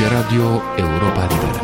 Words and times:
Aici 0.00 0.10
Radio 0.10 0.62
Europa 0.76 1.26
Liberă. 1.26 1.60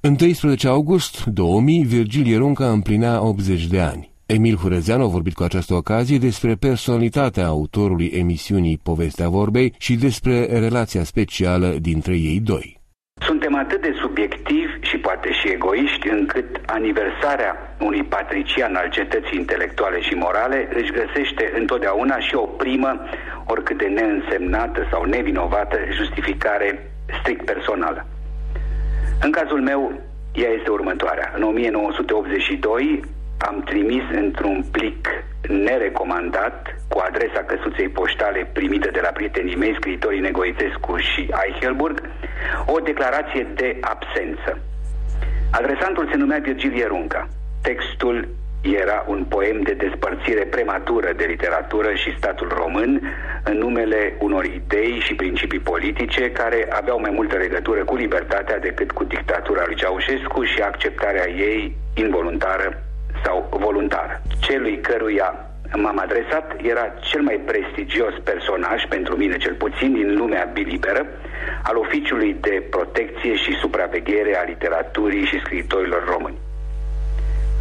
În 0.00 0.14
13 0.16 0.68
august 0.68 1.24
2000, 1.24 1.82
Virgil 1.84 2.26
Ierunca 2.26 2.70
împlinea 2.70 3.22
80 3.22 3.66
de 3.66 3.80
ani. 3.80 4.12
Emil 4.26 4.56
Hurezeanu 4.56 5.04
a 5.04 5.06
vorbit 5.06 5.34
cu 5.34 5.42
această 5.42 5.74
ocazie 5.74 6.18
despre 6.18 6.54
personalitatea 6.54 7.46
autorului 7.46 8.06
emisiunii 8.06 8.78
Povestea 8.82 9.28
Vorbei 9.28 9.74
și 9.78 9.94
despre 9.94 10.58
relația 10.58 11.04
specială 11.04 11.68
dintre 11.80 12.16
ei 12.16 12.40
doi. 12.40 12.81
Suntem 13.26 13.54
atât 13.54 13.80
de 13.80 13.92
subiectivi 14.00 14.72
și 14.80 14.96
poate 14.98 15.32
și 15.32 15.48
egoiști 15.48 16.08
încât 16.08 16.60
aniversarea 16.66 17.74
unui 17.80 18.02
patrician 18.02 18.74
al 18.74 18.88
cetății 18.90 19.38
intelectuale 19.38 20.00
și 20.00 20.14
morale 20.14 20.68
își 20.74 20.92
găsește 20.92 21.52
întotdeauna 21.58 22.18
și 22.18 22.34
o 22.34 22.46
primă, 22.46 23.00
oricât 23.46 23.78
de 23.78 23.86
neînsemnată 23.86 24.86
sau 24.90 25.04
nevinovată, 25.04 25.78
justificare 25.90 26.90
strict 27.20 27.44
personală. 27.44 28.06
În 29.20 29.30
cazul 29.30 29.60
meu, 29.60 29.92
ea 30.32 30.50
este 30.50 30.70
următoarea. 30.70 31.32
În 31.36 31.42
1982 31.42 33.04
am 33.48 33.62
trimis 33.64 34.02
într-un 34.12 34.64
plic 34.72 35.08
nerecomandat 35.48 36.76
cu 36.88 36.98
adresa 36.98 37.42
căsuței 37.46 37.88
poștale 37.88 38.50
primită 38.52 38.90
de 38.90 39.00
la 39.02 39.08
prietenii 39.08 39.56
mei, 39.56 39.74
scriitorii 39.74 40.20
Negoitescu 40.20 40.96
și 40.96 41.30
Eichelburg, 41.46 42.02
o 42.66 42.78
declarație 42.78 43.46
de 43.54 43.76
absență. 43.80 44.58
Adresantul 45.50 46.08
se 46.10 46.16
numea 46.16 46.38
Virgil 46.38 46.72
Ierunca. 46.76 47.28
Textul 47.62 48.28
era 48.60 49.04
un 49.08 49.24
poem 49.24 49.60
de 49.62 49.72
despărțire 49.72 50.44
prematură 50.44 51.12
de 51.16 51.24
literatură 51.24 51.94
și 51.94 52.16
statul 52.16 52.48
român 52.56 53.00
în 53.44 53.58
numele 53.58 54.16
unor 54.18 54.44
idei 54.44 55.00
și 55.00 55.14
principii 55.14 55.58
politice 55.58 56.30
care 56.30 56.68
aveau 56.70 57.00
mai 57.00 57.10
multă 57.10 57.36
legătură 57.36 57.84
cu 57.84 57.96
libertatea 57.96 58.58
decât 58.58 58.90
cu 58.90 59.04
dictatura 59.04 59.62
lui 59.66 59.76
Ceaușescu 59.76 60.42
și 60.44 60.60
acceptarea 60.60 61.30
ei 61.30 61.76
involuntară 61.94 62.82
sau 63.24 63.48
voluntară. 63.50 64.22
Celui 64.40 64.80
căruia 64.80 65.46
m-am 65.74 65.98
adresat 65.98 66.56
era 66.62 66.94
cel 67.00 67.22
mai 67.22 67.40
prestigios 67.44 68.14
personaj, 68.24 68.86
pentru 68.88 69.16
mine 69.16 69.36
cel 69.36 69.54
puțin, 69.54 69.92
din 69.92 70.16
lumea 70.16 70.50
biliberă, 70.52 71.06
al 71.62 71.76
oficiului 71.76 72.36
de 72.40 72.66
protecție 72.70 73.34
și 73.34 73.52
supraveghere 73.60 74.36
a 74.36 74.42
literaturii 74.42 75.24
și 75.24 75.40
scriitorilor 75.40 76.04
români. 76.08 76.38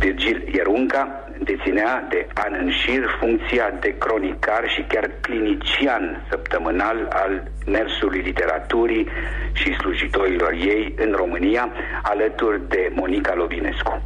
Virgil 0.02 0.50
Ierunca 0.54 1.30
deținea 1.44 2.06
de 2.10 2.28
an 2.34 2.54
în 2.62 2.70
șir 2.70 3.04
funcția 3.20 3.78
de 3.80 3.96
cronicar 3.98 4.64
și 4.68 4.82
chiar 4.82 5.12
clinician 5.22 6.26
săptămânal 6.30 7.08
al 7.10 7.44
mersului 7.66 8.20
literaturii 8.20 9.08
și 9.54 9.74
slujitorilor 9.74 10.52
ei 10.52 10.94
în 10.98 11.12
România, 11.12 11.72
alături 12.02 12.70
de 12.70 12.92
Monica 12.94 13.34
Lovinescu. 13.36 14.02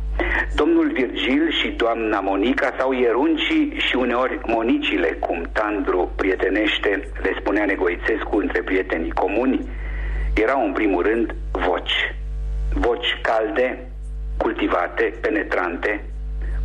Domnul 0.56 0.92
Virgil 0.92 1.52
și 1.52 1.68
doamna 1.68 2.20
Monica 2.20 2.74
sau 2.80 2.92
ieruncii 2.92 3.74
și 3.78 3.96
uneori 3.96 4.40
monicile, 4.46 5.08
cum 5.08 5.50
Tandru 5.54 6.12
prietenește, 6.16 6.90
le 7.22 7.36
spunea 7.40 7.66
Negoițescu 7.66 8.38
între 8.38 8.62
prietenii 8.62 9.12
comuni, 9.12 9.60
erau 10.34 10.66
în 10.66 10.72
primul 10.72 11.04
rând 11.04 11.36
voci. 11.52 12.14
Voci 12.74 13.20
calde, 13.22 13.90
cultivate, 14.38 15.14
penetrante, 15.22 16.04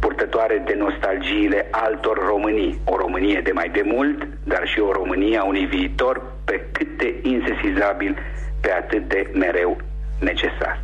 purtătoare 0.01 0.63
de 0.67 0.75
nostalgiile 0.79 1.69
altor 1.71 2.19
Românii. 2.29 2.81
O 2.85 2.97
Românie 2.97 3.41
de 3.45 3.53
mai 3.53 3.69
de 3.69 3.83
mult, 3.85 4.29
dar 4.45 4.67
și 4.67 4.81
o 4.81 4.93
Românie 4.93 5.39
a 5.39 5.45
unui 5.45 5.67
viitor 5.67 6.23
pe 6.45 6.67
cât 6.73 6.99
de 6.99 7.15
insesizabil, 7.23 8.19
pe 8.61 8.73
atât 8.73 9.09
de 9.09 9.31
mereu 9.35 9.77
necesar. 10.21 10.81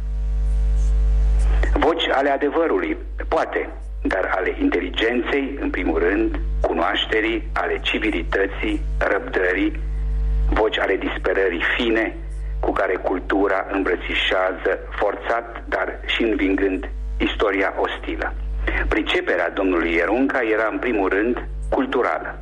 Voci 1.75 2.09
ale 2.09 2.31
adevărului, 2.31 2.97
poate, 3.29 3.69
dar 4.03 4.35
ale 4.37 4.57
inteligenței, 4.61 5.59
în 5.61 5.71
primul 5.71 5.99
rând, 5.99 6.41
cunoașterii, 6.61 7.49
ale 7.53 7.79
civilității, 7.81 8.81
răbdării, 8.99 9.81
voci 10.51 10.79
ale 10.79 10.97
disperării 10.97 11.63
fine, 11.77 12.15
cu 12.67 12.73
care 12.73 12.97
cultura 12.97 13.67
îmbrățișează 13.71 14.73
forțat, 14.91 15.63
dar 15.69 15.99
și 16.07 16.23
învingând 16.23 16.91
istoria 17.19 17.75
ostilă. 17.85 18.35
Priceperea 18.89 19.51
domnului 19.51 19.93
Ierunca 19.95 20.41
era 20.55 20.69
în 20.73 20.79
primul 20.79 21.09
rând 21.09 21.45
culturală. 21.71 22.39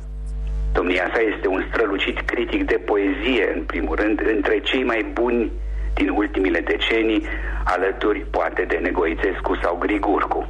Domnia 0.73 1.09
sa 1.13 1.21
este 1.21 1.47
un 1.47 1.63
strălucit 1.69 2.19
critic 2.19 2.65
de 2.65 2.77
poezie, 2.85 3.51
în 3.55 3.63
primul 3.63 3.95
rând, 3.95 4.17
între 4.35 4.59
cei 4.59 4.83
mai 4.83 5.11
buni 5.13 5.51
din 5.93 6.09
ultimile 6.09 6.59
decenii, 6.59 7.25
alături 7.63 8.19
poate 8.19 8.61
de 8.61 8.77
Negoițescu 8.77 9.59
sau 9.63 9.75
Grigurcu. 9.79 10.47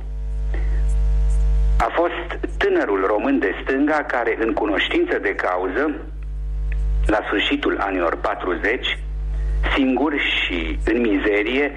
A 1.79 1.89
fost 1.99 2.27
tânărul 2.57 3.05
român 3.05 3.39
de 3.39 3.51
stânga 3.63 4.03
care, 4.07 4.37
în 4.39 4.53
cunoștință 4.53 5.19
de 5.19 5.35
cauză, 5.35 5.95
la 7.05 7.19
sfârșitul 7.25 7.77
anilor 7.79 8.15
40, 8.15 8.97
singur 9.75 10.13
și 10.19 10.79
în 10.85 11.01
mizerie, 11.01 11.71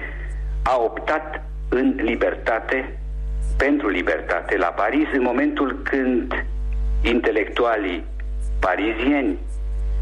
a 0.63 0.81
optat 0.81 1.43
în 1.69 1.95
libertate, 2.01 2.99
pentru 3.57 3.89
libertate 3.89 4.57
la 4.57 4.67
Paris, 4.67 5.07
în 5.13 5.21
momentul 5.21 5.79
când 5.83 6.45
intelectualii 7.01 8.03
parizieni 8.59 9.37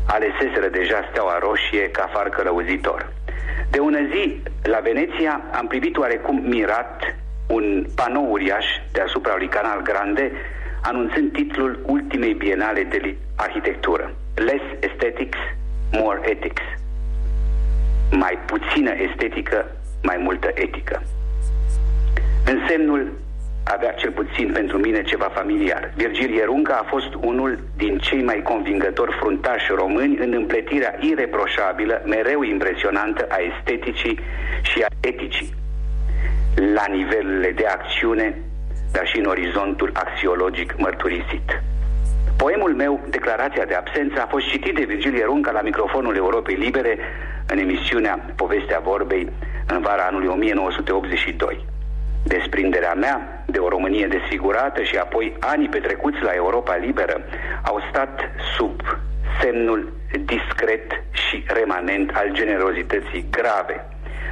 aleseseră 0.07 0.67
deja 0.71 1.07
steaua 1.09 1.37
roșie 1.39 1.89
ca 1.91 2.09
far 2.13 2.29
călăuzitor. 2.29 3.13
De 3.69 3.79
ună 3.79 3.99
zi, 4.13 4.41
la 4.63 4.79
Veneția, 4.79 5.41
am 5.51 5.67
privit 5.67 5.97
oarecum 5.97 6.41
mirat 6.45 7.15
un 7.47 7.85
panou 7.95 8.31
uriaș 8.31 8.65
deasupra 8.91 9.35
lui 9.37 9.47
Canal 9.47 9.81
Grande, 9.81 10.31
anunțând 10.81 11.31
titlul 11.31 11.83
ultimei 11.85 12.33
bienale 12.33 12.83
de 12.83 13.15
arhitectură. 13.35 14.13
Less 14.35 14.63
aesthetics, 14.81 15.37
more 15.91 16.19
ethics 16.23 16.61
mai 18.11 18.39
puțină 18.45 18.91
estetică, 18.91 19.65
mai 20.03 20.17
multă 20.17 20.49
etică. 20.53 21.01
Însemnul 22.45 23.11
avea 23.63 23.91
cel 23.91 24.11
puțin 24.11 24.51
pentru 24.53 24.77
mine 24.77 25.01
ceva 25.01 25.29
familiar. 25.33 25.93
Virgil 25.95 26.33
Ierunca 26.33 26.73
a 26.73 26.87
fost 26.87 27.13
unul 27.13 27.59
din 27.75 27.97
cei 27.97 28.23
mai 28.23 28.41
convingători 28.41 29.15
fruntași 29.19 29.71
români 29.75 30.17
în 30.17 30.33
împletirea 30.33 30.95
ireproșabilă, 30.99 32.01
mereu 32.05 32.41
impresionantă 32.41 33.27
a 33.29 33.37
esteticii 33.51 34.19
și 34.61 34.81
a 34.81 34.87
eticii, 34.99 35.53
la 36.73 36.85
nivelele 36.91 37.51
de 37.51 37.65
acțiune, 37.65 38.35
dar 38.91 39.07
și 39.07 39.17
în 39.17 39.25
orizontul 39.25 39.91
axiologic 39.93 40.75
mărturisit. 40.77 41.61
Poemul 42.37 42.73
meu, 42.73 42.99
Declarația 43.09 43.65
de 43.65 43.73
absență, 43.73 44.21
a 44.21 44.25
fost 44.25 44.47
citit 44.47 44.75
de 44.75 44.83
Virgil 44.83 45.15
Ierunca 45.15 45.51
la 45.51 45.61
microfonul 45.61 46.15
Europei 46.15 46.55
Libere 46.55 46.97
în 47.47 47.57
emisiunea 47.57 48.25
Povestea 48.35 48.79
Vorbei 48.79 49.31
în 49.67 49.81
vara 49.81 50.03
anului 50.03 50.27
1982. 50.27 51.65
Desprinderea 52.23 52.93
mea 52.93 53.43
de 53.45 53.59
o 53.59 53.69
Românie 53.69 54.07
desfigurată 54.07 54.83
și 54.83 54.95
apoi 54.95 55.35
anii 55.39 55.69
petrecuți 55.69 56.21
la 56.21 56.31
Europa 56.31 56.75
Liberă 56.75 57.21
au 57.63 57.81
stat 57.89 58.19
sub 58.57 58.81
semnul 59.41 59.93
discret 60.25 61.03
și 61.11 61.43
remanent 61.47 62.11
al 62.13 62.29
generozității 62.31 63.25
grave 63.29 63.85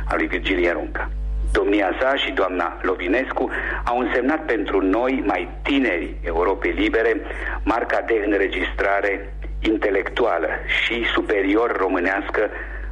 a 0.07 0.15
lui 0.15 0.27
Virgil 0.27 0.59
Ierunca. 0.59 1.09
Domnia 1.51 1.91
sa 1.99 2.15
și 2.15 2.31
doamna 2.31 2.77
Lovinescu 2.81 3.49
au 3.83 3.99
însemnat 3.99 4.45
pentru 4.45 4.81
noi, 4.81 5.23
mai 5.25 5.49
tineri 5.61 6.15
Europei 6.23 6.71
Libere, 6.71 7.21
marca 7.63 8.01
de 8.01 8.23
înregistrare 8.25 9.33
intelectuală 9.59 10.47
și 10.67 11.05
superior 11.13 11.77
românească 11.77 12.49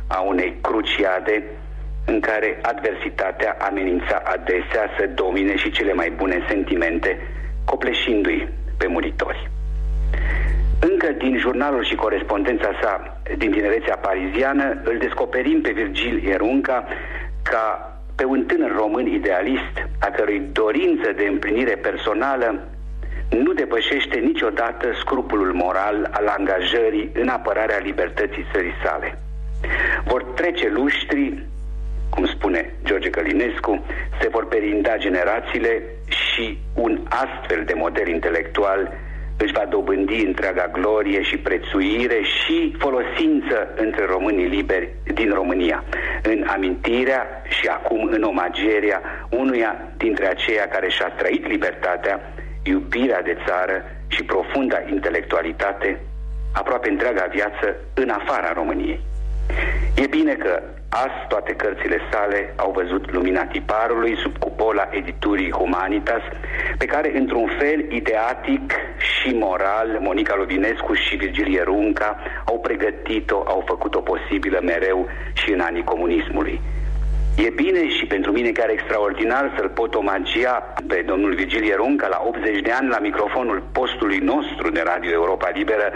a 0.08 0.20
unei 0.22 0.58
cruciade 0.62 1.44
în 2.06 2.20
care 2.20 2.60
adversitatea 2.62 3.58
amenința 3.60 4.22
adesea 4.26 4.90
să 4.98 5.10
domine 5.14 5.56
și 5.56 5.72
cele 5.72 5.94
mai 5.94 6.10
bune 6.10 6.46
sentimente, 6.48 7.18
copleșindu-i 7.66 8.48
pe 8.78 8.88
muritori. 8.88 9.50
Încă 10.80 11.12
din 11.12 11.38
jurnalul 11.38 11.84
și 11.84 11.96
corespondența 11.96 12.72
sa 12.82 13.22
din 13.38 13.52
tinerețea 13.52 13.98
pariziană, 13.98 14.82
îl 14.84 14.98
descoperim 14.98 15.62
pe 15.62 15.72
Virgil 15.72 16.24
Ierunca 16.24 16.88
ca 17.44 17.98
pe 18.16 18.26
un 18.26 18.44
tânăr 18.46 18.72
român 18.76 19.08
idealist, 19.08 19.76
a 20.00 20.08
cărui 20.08 20.42
dorință 20.52 21.12
de 21.12 21.26
împlinire 21.26 21.76
personală 21.76 22.68
nu 23.30 23.54
depășește 23.54 24.18
niciodată 24.20 24.88
scrupulul 25.00 25.54
moral 25.54 26.10
al 26.12 26.28
angajării 26.28 27.10
în 27.14 27.28
apărarea 27.28 27.78
libertății 27.78 28.46
țării 28.54 28.74
sale. 28.84 29.18
Vor 30.06 30.24
trece 30.24 30.70
luștri, 30.70 31.44
cum 32.10 32.26
spune 32.26 32.74
George 32.84 33.10
Călinescu, 33.10 33.86
se 34.22 34.28
vor 34.28 34.48
perinda 34.48 34.98
generațiile 34.98 35.82
și 36.08 36.58
un 36.74 37.00
astfel 37.10 37.64
de 37.66 37.74
model 37.74 38.08
intelectual 38.08 38.92
își 39.38 39.54
va 39.54 39.66
dobândi 39.70 40.26
întreaga 40.26 40.70
glorie 40.72 41.22
și 41.22 41.38
prețuire 41.38 42.22
și 42.22 42.76
folosință 42.80 43.74
între 43.76 44.06
românii 44.06 44.48
liberi 44.48 44.90
din 45.14 45.34
România, 45.34 45.84
în 46.24 46.46
amintirea 46.48 47.42
și 47.50 47.68
acum 47.68 48.04
în 48.12 48.24
omagierea 48.24 49.02
unuia 49.30 49.92
dintre 49.98 50.28
aceia 50.28 50.68
care 50.68 50.90
și-a 50.90 51.10
trăit 51.10 51.48
libertatea, 51.48 52.34
iubirea 52.64 53.22
de 53.22 53.38
țară 53.48 53.84
și 54.08 54.24
profunda 54.24 54.78
intelectualitate 54.92 56.00
aproape 56.54 56.90
întreaga 56.90 57.28
viață 57.32 57.76
în 57.94 58.10
afara 58.10 58.54
României. 58.54 59.00
E 59.96 60.08
bine 60.08 60.34
că 60.34 60.62
azi 60.90 61.28
toate 61.28 61.54
cărțile 61.54 62.00
sale 62.12 62.54
au 62.56 62.72
văzut 62.72 63.12
lumina 63.12 63.44
tiparului 63.46 64.18
sub 64.18 64.38
cupola 64.38 64.88
editurii 64.92 65.52
Humanitas, 65.52 66.22
pe 66.78 66.86
care, 66.86 67.18
într-un 67.18 67.50
fel 67.60 67.92
ideatic 67.92 68.74
și 68.98 69.30
moral, 69.34 69.98
Monica 70.00 70.36
Lovinescu 70.36 70.94
și 70.94 71.16
Virgilie 71.16 71.64
Runca 71.64 72.18
au 72.46 72.60
pregătit-o, 72.60 73.44
au 73.48 73.64
făcut-o 73.66 74.00
posibilă 74.00 74.60
mereu 74.64 75.08
și 75.34 75.52
în 75.52 75.60
anii 75.60 75.84
comunismului. 75.84 76.62
E 77.38 77.50
bine 77.50 77.90
și 77.90 78.06
pentru 78.06 78.32
mine 78.32 78.52
chiar 78.52 78.70
extraordinar 78.70 79.54
să-l 79.58 79.70
pot 79.70 79.96
omagia 79.96 80.74
pe 80.88 81.04
domnul 81.08 81.34
Virgilie 81.34 81.76
Runca 81.76 82.08
la 82.08 82.22
80 82.26 82.62
de 82.62 82.72
ani 82.72 82.90
la 82.90 83.00
microfonul 83.00 83.64
postului 83.72 84.18
nostru 84.18 84.70
de 84.70 84.82
Radio 84.86 85.12
Europa 85.12 85.50
Liberă 85.54 85.92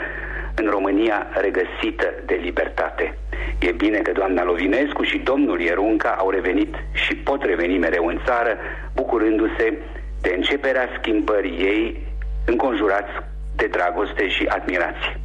în 0.56 0.68
România 0.70 1.28
regăsită 1.34 2.14
de 2.26 2.40
libertate. 2.42 3.18
E 3.59 3.71
bine 3.71 3.98
că 3.98 4.12
doamna 4.12 4.44
Lovinescu 4.44 5.04
și 5.04 5.18
domnul 5.18 5.62
Ierunca 5.62 6.15
au 6.19 6.30
revenit 6.30 6.75
și 6.92 7.15
pot 7.15 7.44
reveni 7.44 7.77
mereu 7.77 8.06
în 8.06 8.19
țară, 8.25 8.57
bucurându-se 8.94 9.77
de 10.21 10.33
începerea 10.36 10.89
schimbării 11.00 11.57
ei, 11.57 12.01
înconjurați 12.45 13.12
de 13.56 13.65
dragoste 13.65 14.27
și 14.30 14.45
admirație. 14.45 15.19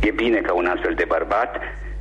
E 0.00 0.10
bine 0.10 0.38
că 0.40 0.52
un 0.52 0.66
astfel 0.66 0.94
de 0.94 1.04
bărbat 1.08 1.60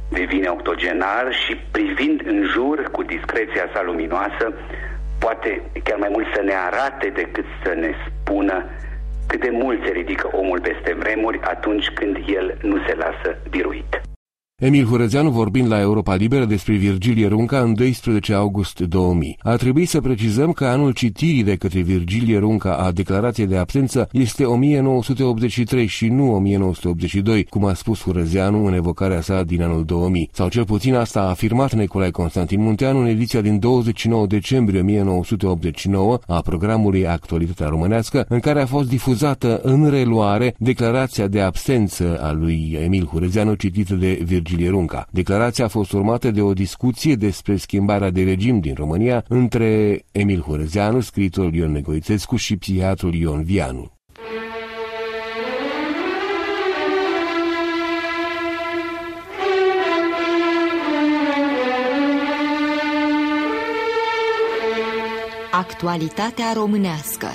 devine 0.10 0.48
octogenar 0.48 1.34
și 1.34 1.56
privind 1.72 2.22
în 2.26 2.44
jur 2.44 2.84
cu 2.92 3.04
discreția 3.04 3.70
sa 3.74 3.82
luminoasă, 3.84 4.54
poate 5.20 5.62
chiar 5.84 5.98
mai 5.98 6.10
mult 6.12 6.28
să 6.36 6.42
ne 6.42 6.54
arate 6.54 7.08
decât 7.08 7.46
să 7.64 7.74
ne 7.74 7.92
spună 8.06 8.66
cât 9.28 9.40
de 9.42 9.50
mult 9.50 9.86
se 9.86 9.92
ridică 9.92 10.30
omul 10.32 10.62
peste 10.62 10.94
vremuri 10.94 11.40
atunci 11.42 11.90
când 11.90 12.18
el 12.28 12.58
nu 12.62 12.78
se 12.88 12.96
lasă 12.96 13.38
biruit. 13.50 14.13
Emil 14.64 14.86
Hurăzeanu 14.86 15.30
vorbind 15.30 15.68
la 15.68 15.80
Europa 15.80 16.16
Liberă 16.16 16.46
despre 16.46 16.74
Virgilie 16.74 17.28
Runca 17.28 17.60
în 17.60 17.74
12 17.74 18.34
august 18.34 18.80
2000. 18.80 19.38
A 19.42 19.56
trebuit 19.56 19.90
să 19.90 20.02
precizăm 20.02 20.52
că 20.52 20.66
anul 20.66 20.92
citirii 20.92 21.44
de 21.44 21.56
către 21.56 21.82
Virgilie 21.82 22.38
Runca 22.38 22.74
a 22.74 22.92
declarației 22.92 23.48
de 23.48 23.58
absență 23.58 24.10
este 24.12 24.46
1983 24.46 25.86
și 25.86 26.08
nu 26.08 26.36
1982, 26.36 27.44
cum 27.44 27.66
a 27.66 27.74
spus 27.74 28.02
Hurăzeanu 28.02 28.66
în 28.66 28.74
evocarea 28.74 29.22
sa 29.22 29.44
din 29.44 29.62
anul 29.62 29.86
2000. 29.86 30.30
Sau 30.34 30.50
cel 30.50 30.66
puțin 30.66 30.96
asta 30.96 31.20
a 31.20 31.30
afirmat 31.30 31.74
Nicolae 31.74 32.10
Constantin 32.10 32.62
Munteanu 32.62 33.00
în 33.00 33.06
ediția 33.06 33.42
din 33.42 33.60
29 33.60 34.26
decembrie 34.26 34.80
1989 34.80 36.20
a 36.28 36.42
programului 36.42 37.08
Actualitatea 37.08 37.68
Românească, 37.68 38.26
în 38.30 38.40
care 38.40 38.62
a 38.62 38.66
fost 38.66 38.90
difuzată 38.90 39.60
în 39.64 39.90
reluare 39.90 40.56
declarația 40.58 41.28
de 41.28 41.42
absență 41.42 42.20
a 42.22 42.32
lui 42.32 42.78
Emil 42.84 43.06
Hurăzeanu 43.06 43.54
citită 43.54 43.94
de 43.94 44.20
Virgilie 44.24 44.52
Virgilie 44.54 44.78
Runca. 44.78 45.08
Declarația 45.12 45.66
a 45.66 45.68
fost 45.68 45.92
urmată 45.92 46.32
de 46.32 46.42
o 46.42 46.54
discuție 46.54 47.16
despre 47.16 47.56
schimbarea 47.56 48.10
de 48.10 48.24
regim 48.24 48.60
din 48.60 48.74
România 48.74 49.26
între 49.28 50.02
Emil 50.12 50.42
Horezeanu, 50.42 51.00
scriitorul 51.00 51.54
Ion 51.54 51.72
Negoițescu 51.72 52.36
și 52.36 52.58
psihiatrul 52.58 53.14
Ion 53.14 53.44
Vianu. 53.44 53.92
Actualitatea 65.52 66.46
românească 66.54 67.28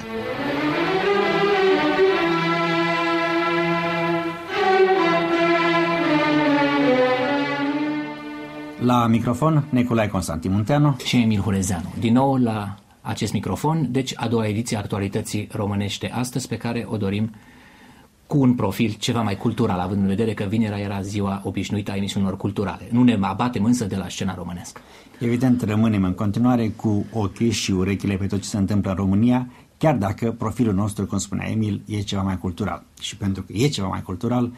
La 8.80 9.06
microfon, 9.06 9.64
Nicolae 9.70 10.08
Constantin 10.08 10.52
Munteanu 10.52 10.96
și 11.04 11.16
Emil 11.16 11.40
Hurezeanu. 11.40 11.92
Din 11.98 12.12
nou 12.12 12.36
la 12.36 12.74
acest 13.00 13.32
microfon, 13.32 13.88
deci 13.90 14.12
a 14.16 14.28
doua 14.28 14.46
ediție 14.46 14.76
a 14.76 14.80
actualității 14.80 15.48
românește 15.52 16.10
astăzi, 16.10 16.48
pe 16.48 16.56
care 16.56 16.86
o 16.88 16.96
dorim 16.96 17.30
cu 18.26 18.38
un 18.38 18.54
profil 18.54 18.96
ceva 18.98 19.22
mai 19.22 19.36
cultural, 19.36 19.78
având 19.78 20.00
în 20.00 20.06
vedere 20.06 20.34
că 20.34 20.44
vinerea 20.44 20.78
era 20.78 21.00
ziua 21.00 21.40
obișnuită 21.44 21.90
a 21.90 21.96
emisiunilor 21.96 22.36
culturale. 22.36 22.88
Nu 22.90 23.02
ne 23.02 23.18
abatem 23.20 23.64
însă 23.64 23.84
de 23.84 23.96
la 23.96 24.08
scena 24.08 24.34
românească. 24.34 24.80
Evident, 25.18 25.62
rămânem 25.62 26.04
în 26.04 26.12
continuare 26.12 26.68
cu 26.68 27.06
ochii 27.12 27.50
și 27.50 27.70
urechile 27.70 28.16
pe 28.16 28.26
tot 28.26 28.40
ce 28.40 28.48
se 28.48 28.56
întâmplă 28.56 28.90
în 28.90 28.96
România, 28.96 29.50
chiar 29.78 29.94
dacă 29.94 30.32
profilul 30.32 30.74
nostru, 30.74 31.06
cum 31.06 31.18
spunea 31.18 31.50
Emil, 31.50 31.82
e 31.86 32.00
ceva 32.00 32.22
mai 32.22 32.38
cultural. 32.38 32.84
Și 33.00 33.16
pentru 33.16 33.42
că 33.42 33.52
e 33.52 33.68
ceva 33.68 33.88
mai 33.88 34.02
cultural, 34.02 34.52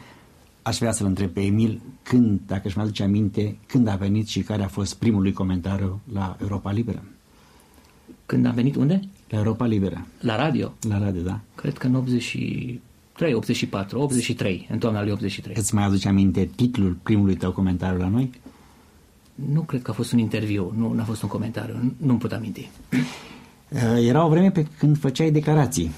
Aș 0.61 0.77
vrea 0.77 0.91
să-l 0.91 1.07
întreb 1.07 1.29
pe 1.29 1.41
Emil 1.41 1.81
când, 2.03 2.39
dacă 2.47 2.61
își 2.65 2.77
mai 2.77 2.85
aduce 2.85 3.03
aminte, 3.03 3.57
când 3.67 3.87
a 3.87 3.95
venit 3.95 4.27
și 4.27 4.41
care 4.41 4.63
a 4.63 4.67
fost 4.67 4.95
primul 4.95 5.21
lui 5.21 5.33
comentariu 5.33 6.01
la 6.13 6.37
Europa 6.41 6.71
Liberă. 6.71 7.03
Când 8.25 8.45
a 8.45 8.51
venit 8.51 8.75
unde? 8.75 8.99
La 9.29 9.37
Europa 9.37 9.65
Liberă. 9.65 10.05
La 10.19 10.35
radio? 10.35 10.73
La 10.87 10.97
radio, 10.97 11.21
da. 11.21 11.39
Cred 11.55 11.77
că 11.77 11.87
în 11.87 11.95
83, 11.95 13.33
84, 13.33 13.99
83, 13.99 14.67
în 14.71 14.77
toamna 14.77 15.01
lui 15.03 15.11
83. 15.11 15.55
Îți 15.57 15.75
mai 15.75 15.83
aduce 15.83 16.07
aminte 16.07 16.49
titlul 16.55 16.97
primului 17.03 17.35
tău 17.35 17.51
comentariu 17.51 17.99
la 17.99 18.07
noi? 18.07 18.31
Nu 19.35 19.61
cred 19.61 19.81
că 19.81 19.91
a 19.91 19.93
fost 19.93 20.11
un 20.11 20.19
interviu, 20.19 20.73
nu 20.77 20.95
a 20.99 21.03
fost 21.03 21.21
un 21.21 21.29
comentariu, 21.29 21.93
nu-mi 21.97 22.19
pot 22.19 22.31
aminti. 22.31 22.69
Era 24.07 24.25
o 24.25 24.29
vreme 24.29 24.51
pe 24.51 24.67
când 24.77 24.97
făceai 24.97 25.31
declarații. 25.31 25.91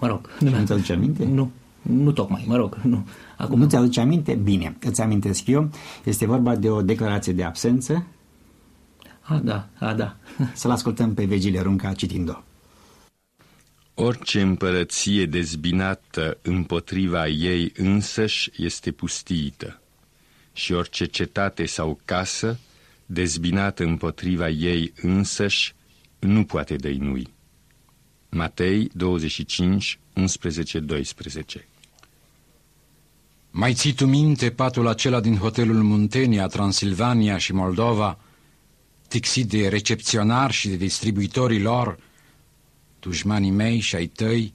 Mă 0.00 0.06
rog. 0.06 0.28
Nu 0.40 0.50
mi 0.50 0.56
aduce 0.56 0.92
aminte? 0.92 1.24
Nu. 1.24 1.50
Nu 1.82 2.12
tocmai, 2.12 2.44
mă 2.46 2.56
rog, 2.56 2.78
nu. 2.82 3.06
Acum... 3.36 3.58
Nu 3.58 3.66
ți-aduce 3.66 4.00
aminte? 4.00 4.34
Bine, 4.34 4.76
îți 4.80 5.00
amintesc 5.00 5.46
eu. 5.46 5.70
Este 6.04 6.26
vorba 6.26 6.56
de 6.56 6.70
o 6.70 6.82
declarație 6.82 7.32
de 7.32 7.44
absență. 7.44 8.06
A, 9.20 9.36
da, 9.36 9.68
a, 9.78 9.94
da. 9.94 10.16
Să-l 10.54 10.70
ascultăm 10.70 11.14
pe 11.14 11.24
Virgilie 11.24 11.60
Runca 11.60 11.92
citind-o. 11.92 12.42
Orice 13.94 14.40
împărăție 14.40 15.26
dezbinată 15.26 16.38
împotriva 16.42 17.28
ei 17.28 17.72
însăși 17.76 18.50
este 18.56 18.90
pustiită 18.90 19.80
și 20.52 20.72
orice 20.72 21.04
cetate 21.04 21.66
sau 21.66 22.00
casă 22.04 22.58
dezbinată 23.06 23.84
împotriva 23.84 24.48
ei 24.48 24.92
însăși 25.02 25.74
nu 26.18 26.44
poate 26.44 26.76
dăinui. 26.76 27.32
Matei 28.30 28.90
25, 28.94 29.98
11, 30.14 30.78
12 30.80 31.66
Mai 33.50 33.74
ții 33.74 33.92
tu 33.92 34.06
minte 34.06 34.50
patul 34.50 34.86
acela 34.86 35.20
din 35.20 35.36
hotelul 35.36 35.82
Muntenia, 35.82 36.46
Transilvania 36.46 37.38
și 37.38 37.52
Moldova, 37.52 38.18
tixit 39.08 39.48
de 39.48 39.68
recepționari 39.68 40.52
și 40.52 40.68
de 40.68 40.76
distribuitorii 40.76 41.60
lor, 41.60 41.98
dușmanii 43.00 43.50
mei 43.50 43.78
și 43.78 43.94
ai 43.94 44.06
tăi, 44.06 44.54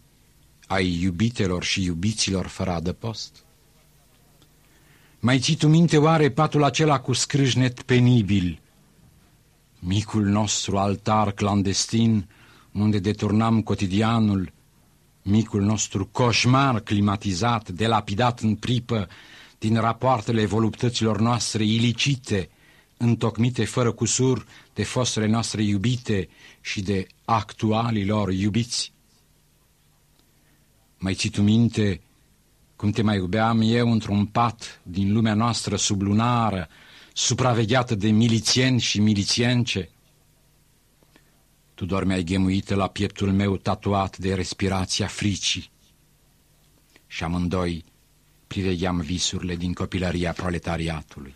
ai 0.67 0.99
iubitelor 1.01 1.63
și 1.63 1.83
iubiților 1.83 2.47
fără 2.47 2.71
adăpost? 2.71 3.43
Mai 5.19 5.39
ții 5.39 5.55
tu 5.55 5.67
minte 5.67 5.97
oare 5.97 6.29
patul 6.31 6.63
acela 6.63 6.99
cu 6.99 7.13
scrâșnet 7.13 7.81
penibil, 7.81 8.61
micul 9.79 10.25
nostru 10.25 10.77
altar 10.77 11.31
clandestin, 11.31 12.27
unde 12.73 12.99
deturnam 12.99 13.61
cotidianul, 13.61 14.51
micul 15.21 15.61
nostru 15.61 16.05
coșmar 16.11 16.79
climatizat, 16.79 17.69
delapidat 17.69 18.39
în 18.39 18.55
pripă 18.55 19.07
din 19.59 19.75
rapoartele 19.75 20.45
voluptăților 20.45 21.19
noastre 21.19 21.63
ilicite, 21.63 22.49
întocmite 22.97 23.65
fără 23.65 23.91
cusur 23.91 24.45
de 24.73 24.83
fostele 24.83 25.27
noastre 25.27 25.63
iubite 25.63 26.29
și 26.61 26.81
de 26.81 27.07
actualilor 27.25 28.31
iubiți. 28.31 28.91
Mai 30.97 31.13
ții 31.13 31.29
tu 31.29 31.41
minte 31.41 32.01
cum 32.75 32.91
te 32.91 33.01
mai 33.01 33.15
iubeam 33.15 33.61
eu 33.63 33.91
într-un 33.91 34.25
pat 34.25 34.81
din 34.83 35.13
lumea 35.13 35.33
noastră 35.33 35.75
sublunară, 35.75 36.67
supravegheată 37.13 37.95
de 37.95 38.09
milițieni 38.09 38.79
și 38.79 38.99
milițience? 38.99 39.89
Tu 41.83 41.89
dormeai 41.89 42.23
ghemuită 42.23 42.75
la 42.75 42.87
pieptul 42.87 43.31
meu 43.31 43.57
tatuat 43.57 44.17
de 44.17 44.33
respirația 44.33 45.07
fricii. 45.07 45.69
Și 47.07 47.23
amândoi 47.23 47.83
privegheam 48.47 48.99
visurile 48.99 49.55
din 49.55 49.73
copilăria 49.73 50.31
proletariatului. 50.31 51.35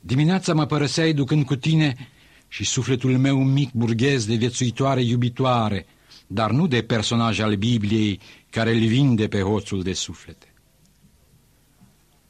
Dimineața 0.00 0.54
mă 0.54 0.66
părăseai 0.66 1.12
ducând 1.12 1.44
cu 1.44 1.56
tine 1.56 2.08
și 2.48 2.64
sufletul 2.64 3.18
meu 3.18 3.44
mic 3.44 3.72
burghez 3.72 4.26
de 4.26 4.34
viețuitoare 4.34 5.02
iubitoare, 5.02 5.86
dar 6.26 6.50
nu 6.50 6.66
de 6.66 6.82
personaj 6.82 7.38
al 7.38 7.54
Bibliei 7.54 8.20
care 8.50 8.70
îl 8.70 8.86
vinde 8.86 9.28
pe 9.28 9.40
hoțul 9.40 9.82
de 9.82 9.92
suflete. 9.92 10.54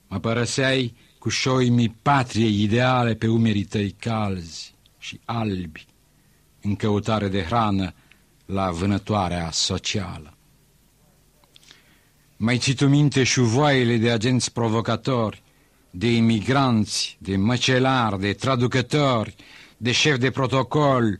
Mă 0.09 0.18
părăseai 0.18 0.95
cu 1.18 1.28
șoimii 1.28 1.97
patriei 2.02 2.62
ideale 2.62 3.14
pe 3.14 3.26
umerii 3.26 3.64
tăi 3.64 3.90
calzi 3.90 4.75
și 4.99 5.21
albi, 5.25 5.87
în 6.66 6.76
căutare 6.76 7.28
de 7.28 7.42
hrană 7.42 7.94
la 8.46 8.70
vânătoarea 8.70 9.49
socială. 9.52 10.35
Mai 12.37 12.58
ții 12.58 12.75
tu 12.75 12.88
minte 12.88 13.23
șuvoaiele 13.23 13.96
de 13.96 14.11
agenți 14.11 14.52
provocatori, 14.52 15.42
de 15.90 16.12
imigranți, 16.12 17.16
de 17.20 17.37
măcelari, 17.37 18.20
de 18.20 18.32
traducători, 18.32 19.35
de 19.76 19.92
șef 19.92 20.16
de 20.18 20.30
protocol, 20.30 21.18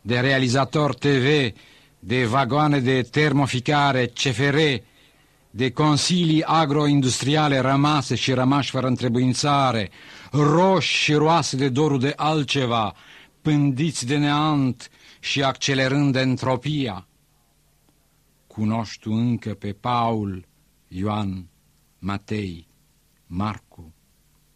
de 0.00 0.20
realizator 0.20 0.94
TV, 0.94 1.52
de 1.98 2.24
vagoane 2.24 2.78
de 2.80 3.02
termoficare 3.02 4.06
CFR, 4.06 4.56
de 5.50 5.70
consilii 5.70 6.44
agroindustriale 6.44 7.58
rămase 7.58 8.14
și 8.14 8.32
rămași 8.32 8.70
fără 8.70 8.86
întrebuințare, 8.86 9.90
roși 10.30 11.02
și 11.02 11.12
roase 11.12 11.56
de 11.56 11.68
dorul 11.68 11.98
de 11.98 12.12
altceva, 12.16 12.94
pândiți 13.48 14.06
de 14.06 14.16
neant 14.16 14.90
și 15.20 15.42
accelerând 15.42 16.16
entropia. 16.16 17.08
Cunoști 18.46 19.00
tu 19.00 19.12
încă 19.12 19.54
pe 19.54 19.72
Paul, 19.72 20.46
Ioan, 20.88 21.48
Matei, 21.98 22.68
Marcu 23.26 23.94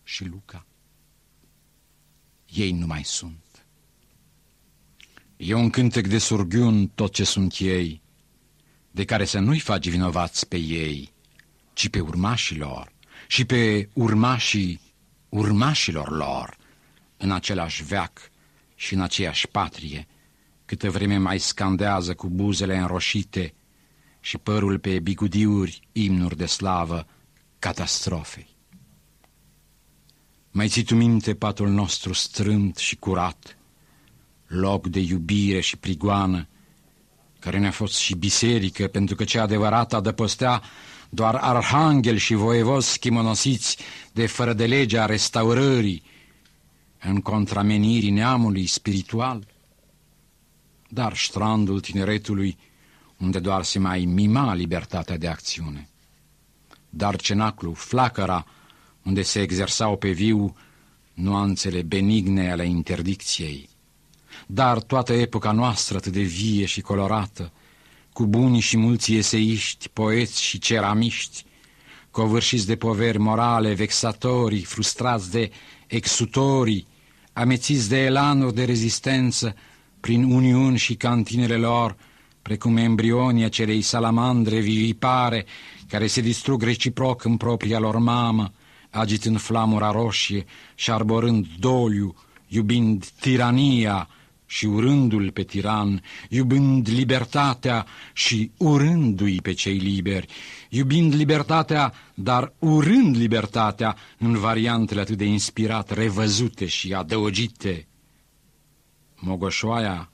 și 0.02 0.25
Luca? 0.25 0.66
Ei 2.46 2.72
nu 2.72 2.87
mai 2.87 3.04
sunt. 3.04 3.66
E 5.37 5.54
un 5.54 5.70
cântec 5.70 6.06
de 6.06 6.18
surghiun 6.18 6.88
tot 6.88 7.12
ce 7.12 7.25
sunt 7.25 7.54
ei, 7.58 8.02
de 8.90 9.04
care 9.04 9.25
să 9.25 9.38
nu-i 9.38 9.61
faci 9.61 9.88
vinovați 9.88 10.49
pe 10.49 10.56
ei, 10.56 11.12
ci 11.72 11.88
pe 11.88 12.00
urmașilor 12.00 12.92
și 13.28 13.44
pe 13.44 13.88
urmașii 13.92 14.80
urmașilor 15.28 16.11
lor, 16.11 16.56
în 17.16 17.30
același 17.30 17.84
veac 17.84 18.31
și 18.82 18.94
în 18.94 19.00
aceeași 19.00 19.48
patrie, 19.48 20.06
câtă 20.64 20.90
vreme 20.90 21.16
mai 21.16 21.38
scandează 21.38 22.14
cu 22.14 22.28
buzele 22.28 22.76
înroșite 22.76 23.54
și 24.20 24.38
părul 24.38 24.78
pe 24.78 24.98
bigudiuri 24.98 25.88
imnuri 25.92 26.36
de 26.36 26.46
slavă 26.46 27.06
catastrofei. 27.58 28.48
Mai 30.50 30.68
ții 30.68 30.82
tu 30.82 30.94
minte 30.94 31.34
patul 31.34 31.68
nostru 31.68 32.12
strâmt 32.12 32.76
și 32.76 32.96
curat, 32.96 33.56
loc 34.46 34.86
de 34.86 35.00
iubire 35.00 35.60
și 35.60 35.76
prigoană, 35.76 36.48
care 37.38 37.58
ne-a 37.58 37.70
fost 37.70 37.96
și 37.96 38.14
biserică, 38.14 38.86
pentru 38.86 39.14
că 39.14 39.24
cea 39.24 39.42
adevărată 39.42 39.96
adăpostea 39.96 40.62
doar 41.08 41.34
arhanghel 41.34 42.16
și 42.16 42.34
voievozi 42.34 42.98
chimonosiți 42.98 43.76
de 44.12 44.26
fără 44.26 44.52
de 44.52 44.66
legea 44.66 45.06
restaurării, 45.06 46.02
în 47.02 47.21
contramenirii 47.21 48.11
neamului 48.11 48.66
spiritual. 48.66 49.47
Dar 50.88 51.16
strandul 51.16 51.80
tineretului, 51.80 52.59
unde 53.18 53.38
doar 53.38 53.62
se 53.64 53.78
mai 53.78 54.04
mima 54.04 54.54
libertatea 54.54 55.16
de 55.18 55.28
acțiune. 55.28 55.88
Dar 56.90 57.16
cenaclu, 57.16 57.73
flacăra, 57.73 58.47
unde 59.02 59.23
se 59.23 59.40
exersau 59.40 59.97
pe 59.97 60.11
viu 60.11 60.56
nuanțele 61.14 61.82
benigne 61.82 62.50
ale 62.50 62.66
interdicției 62.66 63.71
dar 64.47 64.82
toată 64.82 65.12
epoca 65.12 65.52
noastră 65.52 65.97
atât 65.97 66.12
de 66.12 66.23
vie 66.23 66.64
și 66.64 66.80
colorată, 66.80 67.52
cu 68.12 68.26
buni 68.26 68.61
și 68.61 68.76
mulți 68.76 69.14
eseiști, 69.14 69.88
poeți 69.88 70.42
și 70.42 70.59
ceramiști, 70.59 71.44
covârșiți 72.11 72.66
de 72.66 72.76
poveri 72.76 73.18
morale, 73.18 73.75
vexatorii, 73.75 74.62
frustrați 74.64 75.30
de 75.30 75.50
exutorii, 75.87 76.87
amețiți 77.32 77.88
de 77.88 78.04
elanuri 78.04 78.54
de 78.54 78.64
rezistență 78.64 79.54
prin 80.00 80.24
uniuni 80.24 80.76
și 80.78 80.94
cantinele 80.94 81.56
lor, 81.56 81.96
precum 82.42 82.76
embrionii 82.76 83.44
acelei 83.44 83.82
salamandre 83.82 84.60
vivipare 84.60 85.44
care 85.88 86.06
se 86.06 86.20
distrug 86.20 86.62
reciproc 86.62 87.24
în 87.24 87.36
propria 87.36 87.78
lor 87.78 87.98
mamă, 87.98 88.52
agitând 88.90 89.38
flamura 89.38 89.90
roșie 89.90 90.44
și 90.74 90.90
arborând 90.90 91.46
doliu, 91.58 92.14
iubind 92.48 93.06
tirania, 93.20 94.08
și 94.52 94.66
urându-l 94.66 95.30
pe 95.30 95.42
tiran, 95.42 96.02
iubind 96.28 96.88
libertatea 96.88 97.87
și 98.12 98.50
urându-i 98.56 99.40
pe 99.40 99.52
cei 99.52 99.76
liberi, 99.76 100.26
iubind 100.68 101.14
libertatea, 101.14 101.92
dar 102.14 102.52
urând 102.59 103.16
libertatea 103.16 103.97
în 104.18 104.38
variantele 104.38 105.00
atât 105.00 105.16
de 105.16 105.25
inspirat, 105.25 105.90
revăzute 105.90 106.66
și 106.66 106.92
adăugite. 106.92 107.87
Mogoșoaia, 109.16 110.11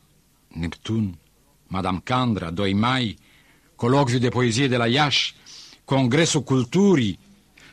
Neptun, 0.49 1.19
Madame 1.67 2.01
Candra, 2.05 2.51
2 2.51 2.73
mai, 2.73 3.17
colocviu 3.77 4.19
de 4.19 4.29
poezie 4.29 4.69
de 4.69 4.77
la 4.77 4.87
Iași, 4.87 5.35
Congresul 5.85 6.43
Culturii, 6.43 7.19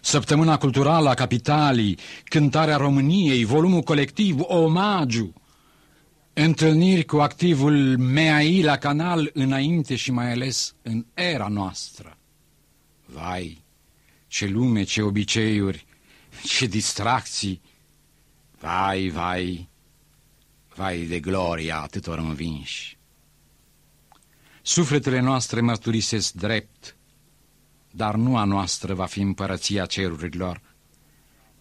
Săptămâna 0.01 0.57
Culturală 0.57 1.09
a 1.09 1.13
Capitalii, 1.13 1.97
Cântarea 2.23 2.77
României, 2.77 3.43
volumul 3.43 3.81
colectiv, 3.81 4.39
Omagiu, 4.39 5.33
Întâlniri 6.37 7.05
cu 7.05 7.17
activul 7.17 7.97
MEAI 7.97 8.61
la 8.61 8.77
canal 8.77 9.29
înainte 9.33 9.95
și 9.95 10.11
mai 10.11 10.31
ales 10.31 10.75
în 10.81 11.05
era 11.13 11.47
noastră. 11.47 12.17
Vai, 13.05 13.63
ce 14.27 14.45
lume, 14.45 14.83
ce 14.83 15.01
obiceiuri, 15.01 15.85
ce 16.43 16.65
distracții! 16.65 17.61
Vai, 18.59 19.07
vai, 19.09 19.69
vai 20.75 21.05
de 21.05 21.19
gloria 21.19 21.81
atâtor 21.81 22.17
învinși! 22.17 22.97
Sufletele 24.61 25.19
noastre 25.19 25.61
mărturisesc 25.61 26.33
drept, 26.33 26.95
dar 27.91 28.15
nu 28.15 28.37
a 28.37 28.43
noastră 28.43 28.93
va 28.93 29.05
fi 29.05 29.19
împărăția 29.19 29.85
cerurilor, 29.85 30.61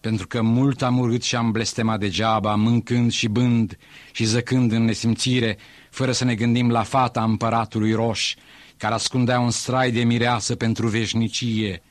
pentru 0.05 0.27
că 0.27 0.41
mult 0.41 0.81
am 0.81 0.99
urât 0.99 1.23
și 1.23 1.35
am 1.35 1.51
blestemat 1.51 1.99
degeaba, 1.99 2.55
mâncând 2.55 3.11
și 3.11 3.27
bând 3.27 3.77
și 4.11 4.23
zăcând 4.23 4.71
în 4.71 4.83
nesimțire, 4.83 5.57
fără 5.89 6.11
să 6.11 6.23
ne 6.23 6.35
gândim 6.35 6.71
la 6.71 6.83
fata 6.83 7.23
împăratului 7.23 7.93
roș, 7.93 8.35
care 8.77 8.93
ascundea 8.93 9.39
un 9.39 9.49
strai 9.51 9.91
de 9.91 10.03
mireasă 10.03 10.55
pentru 10.55 10.87
veșnicie, 10.87 11.81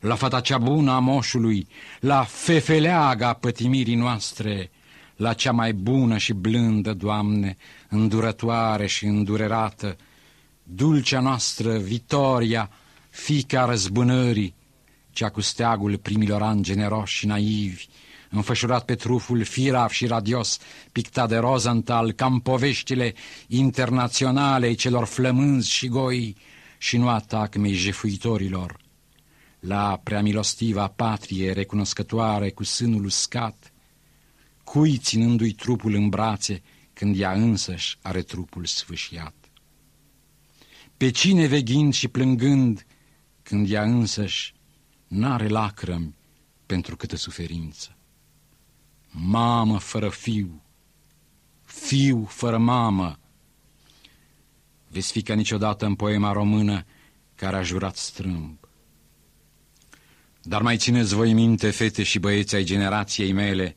la 0.00 0.14
fata 0.14 0.40
cea 0.40 0.58
bună 0.58 0.90
a 0.92 0.98
moșului, 0.98 1.66
la 2.00 2.22
fefeleaga 2.22 3.32
pătimirii 3.32 3.94
noastre, 3.94 4.70
la 5.16 5.32
cea 5.32 5.52
mai 5.52 5.72
bună 5.72 6.16
și 6.16 6.32
blândă, 6.32 6.92
Doamne, 6.92 7.56
îndurătoare 7.88 8.86
și 8.86 9.04
îndurerată, 9.04 9.96
dulcea 10.62 11.20
noastră, 11.20 11.76
Vitoria, 11.76 12.70
fica 13.10 13.64
răzbunării, 13.64 14.54
cea 15.18 15.28
cu 15.28 15.40
steagul 15.40 15.98
primilor 15.98 16.42
ani 16.42 16.62
generoși 16.62 17.16
și 17.16 17.26
naivi, 17.26 17.86
înfășurat 18.30 18.84
pe 18.84 18.94
truful 18.94 19.44
firav 19.44 19.90
și 19.90 20.06
radios, 20.06 20.58
pictat 20.92 21.28
de 21.28 21.36
Rosenthal, 21.36 22.12
cam 22.12 22.40
poveștile 22.40 23.14
internaționale 23.46 24.72
celor 24.72 25.04
flămânzi 25.04 25.70
și 25.70 25.88
goi 25.88 26.36
și 26.78 26.96
nu 26.96 27.08
atac 27.08 27.56
mei 27.56 27.72
jefuitorilor. 27.72 28.76
La 29.60 30.00
preamilostiva 30.02 30.86
patrie 30.86 31.52
recunoscătoare 31.52 32.50
cu 32.50 32.64
sânul 32.64 33.04
uscat, 33.04 33.72
cui 34.64 34.96
ținându-i 34.96 35.52
trupul 35.52 35.94
în 35.94 36.08
brațe 36.08 36.62
când 36.92 37.20
ea 37.20 37.32
însăși 37.32 37.98
are 38.02 38.22
trupul 38.22 38.64
sfâșiat? 38.64 39.34
Pe 40.96 41.10
cine 41.10 41.46
veghind 41.46 41.94
și 41.94 42.08
plângând 42.08 42.86
când 43.42 43.70
ea 43.70 43.82
însăși 43.82 44.56
n-are 45.08 45.48
lacrămi 45.48 46.14
pentru 46.66 46.96
câtă 46.96 47.16
suferință. 47.16 47.96
Mamă 49.10 49.78
fără 49.78 50.08
fiu, 50.08 50.62
fiu 51.64 52.24
fără 52.24 52.58
mamă, 52.58 53.18
veți 54.88 55.12
fi 55.12 55.22
ca 55.22 55.34
niciodată 55.34 55.86
în 55.86 55.94
poema 55.94 56.32
română 56.32 56.84
care 57.34 57.56
a 57.56 57.62
jurat 57.62 57.96
strâmb. 57.96 58.58
Dar 60.42 60.62
mai 60.62 60.76
țineți 60.76 61.14
voi 61.14 61.32
minte, 61.32 61.70
fete 61.70 62.02
și 62.02 62.18
băieți 62.18 62.54
ai 62.54 62.64
generației 62.64 63.32
mele, 63.32 63.76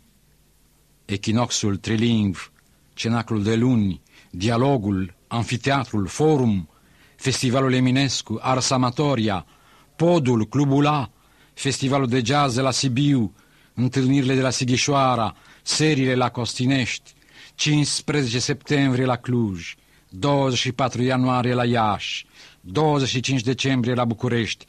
echinoxul 1.05 1.77
trilingv, 1.77 2.51
cenaclul 2.93 3.43
de 3.43 3.55
luni, 3.55 4.01
dialogul, 4.29 5.15
anfiteatrul, 5.27 6.07
forum, 6.07 6.69
festivalul 7.15 7.73
Eminescu, 7.73 8.39
Ars 8.41 8.69
Amatoria, 8.69 9.45
podul, 9.95 10.47
clubul 10.47 10.85
A, 10.85 11.11
festivalul 11.53 12.08
de 12.08 12.22
jazz 12.25 12.55
de 12.55 12.62
la 12.62 12.72
Sibiu, 12.72 13.34
întâlnirile 13.74 14.36
de 14.36 14.41
la 14.41 14.50
Sighișoara, 14.50 15.36
seriile 15.62 16.15
la 16.15 16.29
Costinești, 16.29 17.13
15 17.55 18.39
septembrie 18.39 19.05
la 19.05 19.15
Cluj, 19.15 19.75
24 20.10 21.01
ianuarie 21.01 21.53
la 21.53 21.65
Iași, 21.65 22.25
25 22.62 23.41
decembrie 23.41 23.93
la 23.93 24.05
București, 24.05 24.65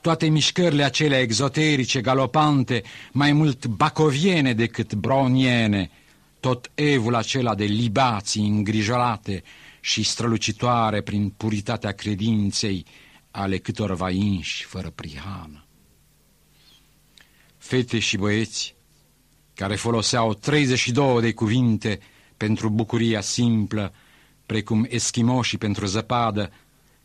toate 0.00 0.26
mișcările 0.26 0.82
acelea 0.82 1.20
exoterice, 1.20 2.00
galopante, 2.00 2.82
mai 3.12 3.32
mult 3.32 3.66
bacoviene 3.66 4.52
decât 4.52 4.94
browniene, 4.94 5.90
tot 6.40 6.70
evul 6.74 7.14
acela 7.14 7.54
de 7.54 7.64
libații 7.64 8.46
îngrijorate 8.46 9.42
și 9.80 10.02
strălucitoare 10.02 11.00
prin 11.00 11.28
puritatea 11.28 11.92
credinței 11.92 12.84
ale 13.30 13.58
câtorva 13.58 14.10
inși 14.10 14.64
fără 14.64 14.90
prihană. 14.94 15.65
Fete 17.66 17.98
și 17.98 18.16
băieți 18.16 18.74
care 19.54 19.76
foloseau 19.76 20.34
32 20.34 21.20
de 21.20 21.32
cuvinte 21.32 21.98
pentru 22.36 22.68
bucuria 22.68 23.20
simplă, 23.20 23.92
precum 24.46 24.86
eschimoșii 24.88 25.58
pentru 25.58 25.86
zăpadă, 25.86 26.52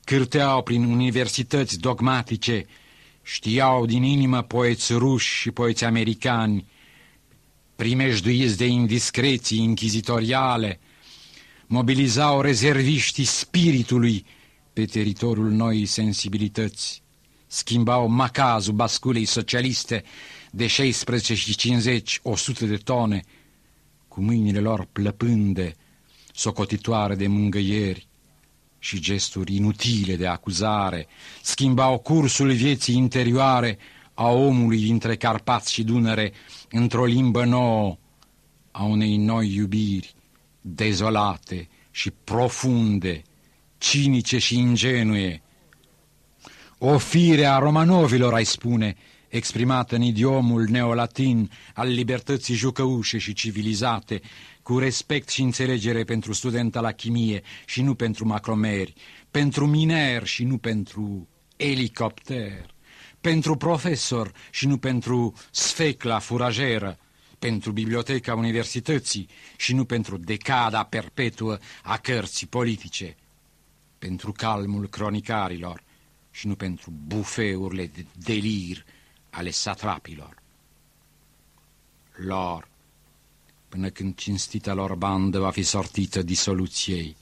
cârteau 0.04 0.64
prin 0.64 0.84
universități 0.84 1.80
dogmatice, 1.80 2.66
știau 3.24 3.86
din 3.86 4.04
inimă 4.04 4.42
poeți 4.42 4.94
ruși 4.94 5.40
și 5.40 5.52
poeți 5.52 5.84
americani, 5.84 6.66
primejduiți 7.76 8.58
de 8.58 8.66
indiscreții 8.66 9.66
închizitoriale, 9.66 10.80
mobilizau 11.68 12.42
rezerviștii 12.42 13.24
spiritului 13.26 14.26
pe 14.74 14.86
teritoriul 14.86 15.50
noii 15.52 15.86
sensibilități, 15.86 17.02
schimbau 17.48 18.08
macazul 18.08 18.74
basculei 18.74 19.26
socialiste 19.26 20.04
de 20.52 20.68
16 20.68 21.36
și 21.36 21.56
50, 21.56 22.20
100 22.24 22.66
de 22.66 22.78
tone, 22.78 23.24
cu 24.08 24.22
mâinile 24.22 24.60
lor 24.60 24.88
plăpânde, 24.92 25.76
socotitoare 26.34 27.16
de 27.16 27.28
mângăieri 27.28 28.08
și 28.80 29.00
gesturi 29.00 29.56
inutile 29.56 30.16
de 30.16 30.28
acuzare, 30.28 31.08
schimbau 31.42 31.98
cursul 31.98 32.52
vieții 32.52 32.96
interioare 32.96 33.78
a 34.14 34.30
omului 34.30 34.80
dintre 34.80 35.16
Carpați 35.16 35.74
și 35.74 35.84
Dunăre 35.84 36.32
într-o 36.70 37.06
limbă 37.06 37.46
nouă, 37.46 37.98
a 38.72 38.84
unei 38.84 39.18
noi 39.18 39.54
iubiri, 39.54 40.16
dezolate 40.62 41.70
și 41.92 42.12
profunde, 42.24 43.22
cinice 43.78 44.38
și 44.38 44.58
ingenue. 44.58 45.42
O 46.78 46.98
fire 46.98 47.46
a 47.46 47.58
romanovilor, 47.58 48.34
ai 48.34 48.46
spune, 48.46 48.96
exprimată 49.32 49.96
în 49.96 50.02
idiomul 50.02 50.68
neolatin 50.70 51.52
al 51.74 51.88
libertății 51.88 52.56
jucăușe 52.56 53.18
și 53.18 53.34
civilizate, 53.34 54.22
cu 54.64 54.78
respect 54.78 55.30
și 55.30 55.42
înțelegere 55.42 56.04
pentru 56.04 56.34
studenta 56.34 56.80
la 56.80 56.92
chimie 56.92 57.42
și 57.66 57.82
nu 57.82 57.96
pentru 57.96 58.26
macromeri, 58.26 58.94
pentru 59.32 59.68
miner 59.68 60.26
și 60.26 60.44
nu 60.44 60.58
pentru 60.58 61.28
elicopter, 61.56 62.74
pentru 63.22 63.56
profesor 63.56 64.32
și 64.52 64.68
nu 64.68 64.78
pentru 64.78 65.34
sfecla 65.52 66.20
furajeră, 66.20 66.98
pentru 67.40 67.72
biblioteca 67.72 68.36
universității 68.36 69.28
și 69.58 69.74
nu 69.74 69.86
pentru 69.86 70.18
decada 70.18 70.84
perpetuă 70.84 71.58
a 71.84 71.98
cărții 71.98 72.48
politice, 72.48 73.16
pentru 74.00 74.32
calmul 74.32 74.88
cronicarilor 74.90 75.84
și 76.32 76.48
nu 76.48 76.56
pentru 76.56 76.94
bufeurile 77.08 77.86
de 77.96 78.06
delir 78.14 78.86
ale 79.32 79.50
satrapilor. 79.50 80.36
Lor, 82.16 82.68
până 83.70 83.90
când 83.90 84.16
cinstita 84.16 84.74
lor 84.74 84.96
bandă 84.96 85.40
va 85.40 85.50
fi 85.52 85.64
sortită 85.64 86.22
disoluției, 86.22 87.16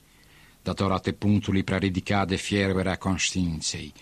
datorate 0.63 1.12
punctului 1.12 1.63
prea 1.63 1.78
ridicat 1.78 2.28
de 2.28 2.36
fierberea 2.36 2.96
conștiinței, 2.96 3.94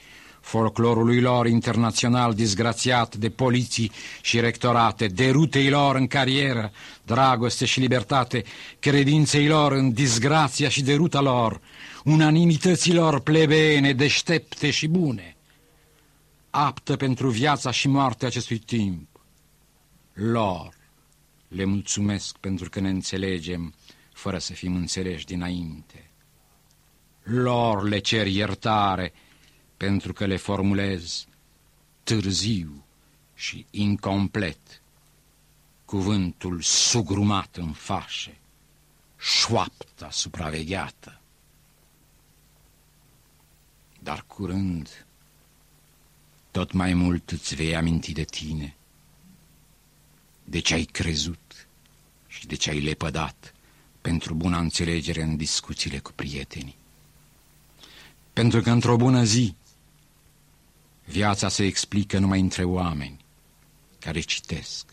folclorului 0.42 1.22
lor 1.22 1.48
internațional 1.48 2.34
disgrațiat 2.34 3.16
de 3.16 3.30
poliții 3.30 3.92
și 4.22 4.40
rectorate, 4.40 5.08
de 5.08 5.30
rutei 5.30 5.70
lor 5.70 5.96
în 5.96 6.08
carieră, 6.08 6.72
dragoste 7.06 7.66
și 7.66 7.80
libertate, 7.80 8.44
credinței 8.80 9.48
lor 9.48 9.72
în 9.72 9.94
disgrația 9.94 10.70
și 10.70 10.82
deruta 10.84 11.22
lor, 11.22 11.62
unanimităților 12.04 13.20
plebeene, 13.20 13.94
deștepte 13.94 14.70
și 14.72 14.88
bune, 14.88 15.37
aptă 16.60 16.96
pentru 16.96 17.30
viața 17.30 17.72
și 17.72 17.88
moartea 17.88 18.28
acestui 18.28 18.58
timp. 18.58 19.08
Lor 20.14 20.74
le 21.48 21.64
mulțumesc 21.64 22.38
pentru 22.38 22.70
că 22.70 22.80
ne 22.80 22.90
înțelegem 22.90 23.74
fără 24.14 24.38
să 24.40 24.54
fim 24.54 24.76
înțeleși 24.76 25.26
dinainte. 25.26 26.10
Lor 27.24 27.84
le 27.88 28.00
cer 28.00 28.28
iertare 28.28 29.14
pentru 29.78 30.14
că 30.14 30.26
le 30.26 30.38
formulez 30.38 31.26
târziu 32.04 32.86
și 33.36 33.66
incomplet 33.70 34.82
cuvântul 35.86 36.62
sugrumat 36.62 37.56
în 37.56 37.72
fașe, 37.72 38.38
șoapta 39.20 40.12
supravegheată. 40.12 41.22
Dar 44.00 44.24
curând 44.28 45.07
tot 46.58 46.72
mai 46.72 46.94
mult 46.94 47.32
îți 47.32 47.56
vei 47.56 47.76
aminti 47.76 48.12
de 48.12 48.24
tine, 48.24 48.76
de 50.44 50.60
ce 50.60 50.74
ai 50.74 50.84
crezut 50.84 51.68
și 52.28 52.46
de 52.48 52.56
ce 52.56 52.70
ai 52.70 52.80
lepădat 52.80 53.54
pentru 54.02 54.34
buna 54.34 54.60
înțelegere 54.60 55.22
în 55.22 55.36
discuțiile 55.36 56.00
cu 56.00 56.12
prietenii. 56.12 56.76
Pentru 58.34 58.62
că 58.62 58.70
într-o 58.70 58.96
bună 58.96 59.24
zi 59.24 59.56
viața 61.06 61.50
se 61.50 61.64
explică 61.66 62.20
numai 62.20 62.40
între 62.40 62.64
oameni 62.64 63.18
care 64.00 64.20
citesc 64.20 64.86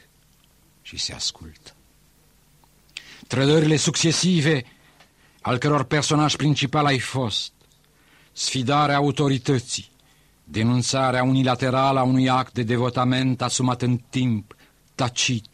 și 0.83 0.97
se 0.97 1.13
ascultă. 1.15 1.75
Trădările 3.27 3.77
succesive 3.77 4.65
al 5.41 5.59
căror 5.59 5.85
personaj 5.85 6.37
principal 6.37 6.87
ai 6.87 6.99
fost, 6.99 7.53
sfidarea 8.33 8.97
autorității, 8.97 9.93
denunțarea 10.45 11.23
unilaterală 11.23 11.99
a 11.99 12.03
unui 12.03 12.29
act 12.29 12.53
de 12.55 12.63
devotament 12.63 13.43
asumat 13.43 13.83
în 13.83 14.01
timp, 14.11 14.55
tacit, 14.95 15.47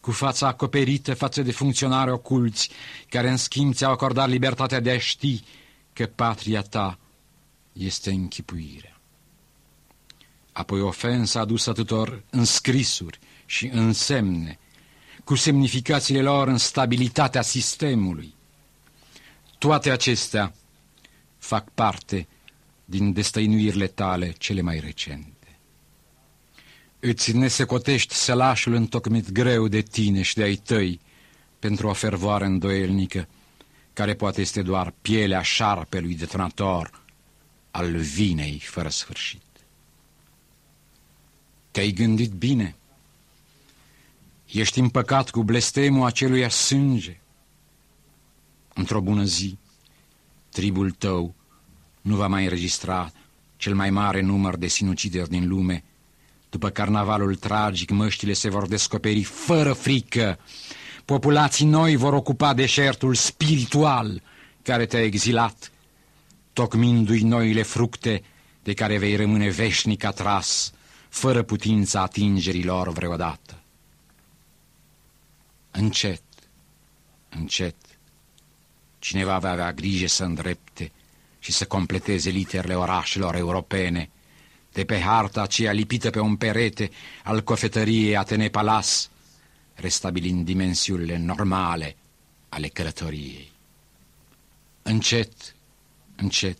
cu 0.00 0.10
fața 0.10 0.46
acoperită 0.46 1.14
față 1.14 1.42
de 1.42 1.52
funcționari 1.52 2.10
oculți, 2.10 2.70
care 3.08 3.28
în 3.30 3.36
schimb 3.36 3.74
ți-au 3.74 3.92
acordat 3.92 4.28
libertatea 4.28 4.80
de 4.80 4.90
a 4.90 4.98
ști 4.98 5.42
că 5.92 6.06
patria 6.06 6.62
ta 6.62 6.98
este 7.72 8.10
închipuirea. 8.10 9.00
Apoi 10.52 10.80
ofensa 10.80 11.40
adusă 11.40 11.72
tuturor 11.72 12.22
în 12.30 12.44
scrisuri 12.44 13.18
și 13.46 13.66
în 13.72 13.92
semne, 13.92 14.58
cu 15.24 15.34
semnificațiile 15.34 16.20
lor 16.22 16.48
în 16.48 16.58
stabilitatea 16.58 17.42
sistemului. 17.42 18.34
Toate 19.58 19.90
acestea 19.90 20.54
fac 21.38 21.68
parte 21.74 22.28
din 22.84 23.12
destăinuirile 23.12 23.86
tale 23.86 24.32
cele 24.38 24.60
mai 24.60 24.80
recente. 24.80 25.58
Îți 27.00 27.36
nesecotești 27.36 28.14
sălașul 28.14 28.74
întocmit 28.74 29.30
greu 29.30 29.68
de 29.68 29.80
tine 29.80 30.22
și 30.22 30.34
de 30.34 30.42
ai 30.42 30.54
tăi 30.54 31.00
pentru 31.58 31.88
o 31.88 31.92
fervoare 31.92 32.44
îndoielnică, 32.44 33.28
care 33.92 34.14
poate 34.14 34.40
este 34.40 34.62
doar 34.62 34.94
pielea 35.02 35.42
șarpelui 35.42 36.14
detonator 36.14 37.02
al 37.70 37.96
vinei 37.96 38.58
fără 38.58 38.88
sfârșit. 38.88 39.42
Te-ai 41.70 41.90
gândit 41.90 42.30
bine. 42.30 42.76
Ești 44.46 44.78
împăcat 44.78 45.30
cu 45.30 45.42
blestemul 45.42 46.06
acelui 46.06 46.50
sânge. 46.50 47.20
Într-o 48.74 49.00
bună 49.00 49.24
zi, 49.24 49.58
tribul 50.50 50.90
tău 50.90 51.34
nu 52.02 52.16
va 52.16 52.26
mai 52.26 52.42
înregistra 52.42 53.12
cel 53.56 53.74
mai 53.74 53.90
mare 53.90 54.20
număr 54.20 54.56
de 54.56 54.66
sinucideri 54.66 55.28
din 55.28 55.48
lume. 55.48 55.84
După 56.50 56.68
carnavalul 56.68 57.34
tragic, 57.34 57.90
măștile 57.90 58.32
se 58.32 58.48
vor 58.48 58.66
descoperi 58.68 59.22
fără 59.22 59.72
frică. 59.72 60.38
Populații 61.04 61.66
noi 61.66 61.96
vor 61.96 62.12
ocupa 62.12 62.54
deșertul 62.54 63.14
spiritual 63.14 64.22
care 64.62 64.86
te-a 64.86 65.02
exilat, 65.02 65.70
tocmindu-i 66.52 67.22
noile 67.22 67.62
fructe 67.62 68.22
de 68.62 68.74
care 68.74 68.98
vei 68.98 69.16
rămâne 69.16 69.48
veșnic 69.48 70.04
atras, 70.04 70.72
fără 71.08 71.42
putința 71.42 72.00
atingerilor 72.00 72.88
vreodată. 72.88 73.60
Încet, 75.70 76.22
încet, 77.28 77.76
cineva 78.98 79.38
va 79.38 79.50
avea 79.50 79.72
grijă 79.72 80.06
să 80.06 80.24
îndrepte 80.24 80.92
și 81.42 81.52
să 81.52 81.64
completeze 81.66 82.30
literele 82.30 82.74
orașelor 82.74 83.34
europene, 83.34 84.10
de 84.72 84.84
pe 84.84 85.00
harta 85.00 85.42
aceea 85.42 85.72
lipită 85.72 86.10
pe 86.10 86.20
un 86.20 86.36
perete 86.36 86.90
al 87.24 87.42
cofetăriei 87.42 88.16
Atene 88.16 88.48
Palas, 88.48 89.10
restabilind 89.74 90.44
dimensiunile 90.44 91.16
normale 91.18 91.96
ale 92.48 92.68
călătoriei. 92.68 93.52
Încet, 94.82 95.32
încet, 96.16 96.58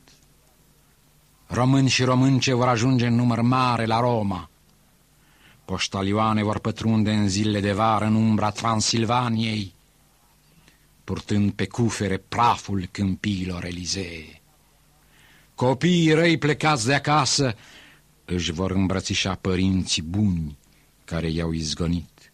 Români 1.47 1.89
și 1.89 2.05
românce 2.05 2.53
vor 2.55 2.69
ajunge 2.69 3.07
în 3.07 3.15
număr 3.15 3.41
mare 3.41 3.87
la 3.87 4.01
Roma. 4.01 4.51
Poștalioane 5.65 6.43
vor 6.43 6.59
pătrunde 6.59 7.13
în 7.13 7.29
zilele 7.29 7.61
de 7.61 7.73
vară 7.73 8.05
în 8.05 8.15
umbra 8.15 8.51
Transilvaniei, 8.51 9.75
purtând 11.05 11.53
pe 11.53 11.67
cufere 11.67 12.17
praful 12.17 12.89
câmpiilor 12.91 13.65
Elizee. 13.65 14.42
Copiii 15.63 16.13
răi 16.13 16.39
plecați 16.39 16.87
de 16.87 16.95
acasă 16.95 17.57
își 18.25 18.53
vor 18.53 18.71
îmbrățișa 18.71 19.35
părinții 19.35 20.03
buni 20.03 20.59
care 21.05 21.29
i-au 21.29 21.53
izgonit. 21.53 22.33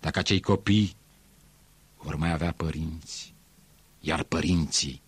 Dacă 0.00 0.18
acei 0.18 0.40
copii 0.40 0.96
vor 1.96 2.16
mai 2.16 2.32
avea 2.32 2.52
părinți, 2.52 3.34
iar 4.00 4.22
părinții 4.22 5.02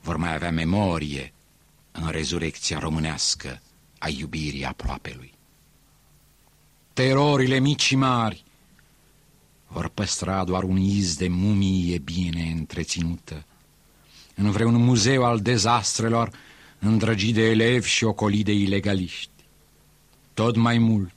vor 0.00 0.16
mai 0.16 0.34
avea 0.34 0.50
memorie 0.50 1.32
în 1.92 2.08
rezurecția 2.08 2.78
românească 2.78 3.62
a 3.98 4.08
iubirii 4.08 4.64
aproapelui. 4.64 5.32
Terorile 6.92 7.58
mici 7.58 7.82
și 7.82 7.96
mari 7.96 8.44
vor 9.66 9.88
păstra 9.88 10.44
doar 10.44 10.62
un 10.62 10.76
iz 10.76 11.16
de 11.16 11.28
mumie 11.28 11.98
bine 11.98 12.42
întreținută, 12.42 13.44
în 14.34 14.50
vreun 14.50 14.74
muzeu 14.74 15.24
al 15.24 15.40
dezastrelor 15.40 16.44
îndrăgit 16.78 17.34
de 17.34 17.42
elevi 17.50 17.88
și 17.88 18.04
ocolit 18.04 18.44
de 18.44 18.52
ilegaliști. 18.52 19.30
Tot 20.34 20.56
mai 20.56 20.78
mult, 20.78 21.14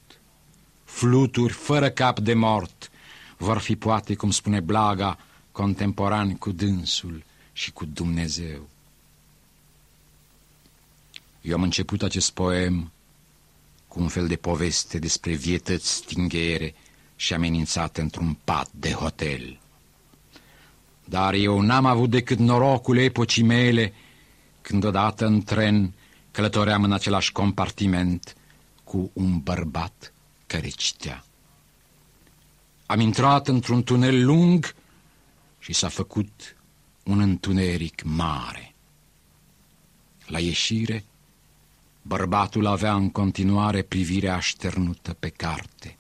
fluturi 0.84 1.54
fără 1.54 1.90
cap 1.90 2.20
de 2.20 2.34
mort 2.34 2.92
vor 3.38 3.58
fi 3.58 3.76
poate, 3.76 4.16
cum 4.16 4.32
spune 4.32 4.60
Blaga, 4.60 5.18
contemporani 5.52 6.38
cu 6.38 6.52
dânsul 6.52 7.24
și 7.54 7.72
cu 7.72 7.86
Dumnezeu. 7.86 8.70
Eu 11.42 11.56
am 11.56 11.64
început 11.64 12.04
acest 12.04 12.32
poem 12.32 12.92
cu 13.88 14.00
un 14.00 14.08
fel 14.08 14.28
de 14.28 14.36
poveste 14.36 15.00
despre 15.00 15.34
vietăți 15.34 15.94
stinghere 15.94 16.76
și 17.16 17.34
amenințat 17.34 17.98
într-un 17.98 18.38
pat 18.44 18.70
de 18.72 18.92
hotel. 18.92 19.60
Dar 21.06 21.34
eu 21.34 21.62
n-am 21.62 21.86
avut 21.86 22.10
decât 22.10 22.38
norocul 22.38 22.98
epocii 22.98 23.44
mele 23.44 23.94
când 24.70 24.84
odată 24.84 25.26
în 25.26 25.42
tren 25.42 25.94
călătoream 26.32 26.84
în 26.84 26.92
același 26.92 27.32
compartiment 27.32 28.36
cu 28.84 29.12
un 29.14 29.40
bărbat 29.40 30.14
care 30.48 30.68
citea. 30.68 31.26
Am 32.86 33.00
intrat 33.00 33.48
într-un 33.48 33.84
tunel 33.84 34.26
lung 34.26 34.76
și 35.60 35.74
s-a 35.74 35.88
făcut 35.88 36.56
un 37.04 37.20
întuneric 37.20 38.04
mare. 38.04 38.76
La 40.26 40.40
ieșire, 40.40 41.04
bărbatul 42.02 42.66
avea 42.66 42.94
în 42.94 43.10
continuare 43.10 43.82
privirea 43.82 44.36
așternută 44.36 45.14
pe 45.14 45.30
carte. 45.30 45.98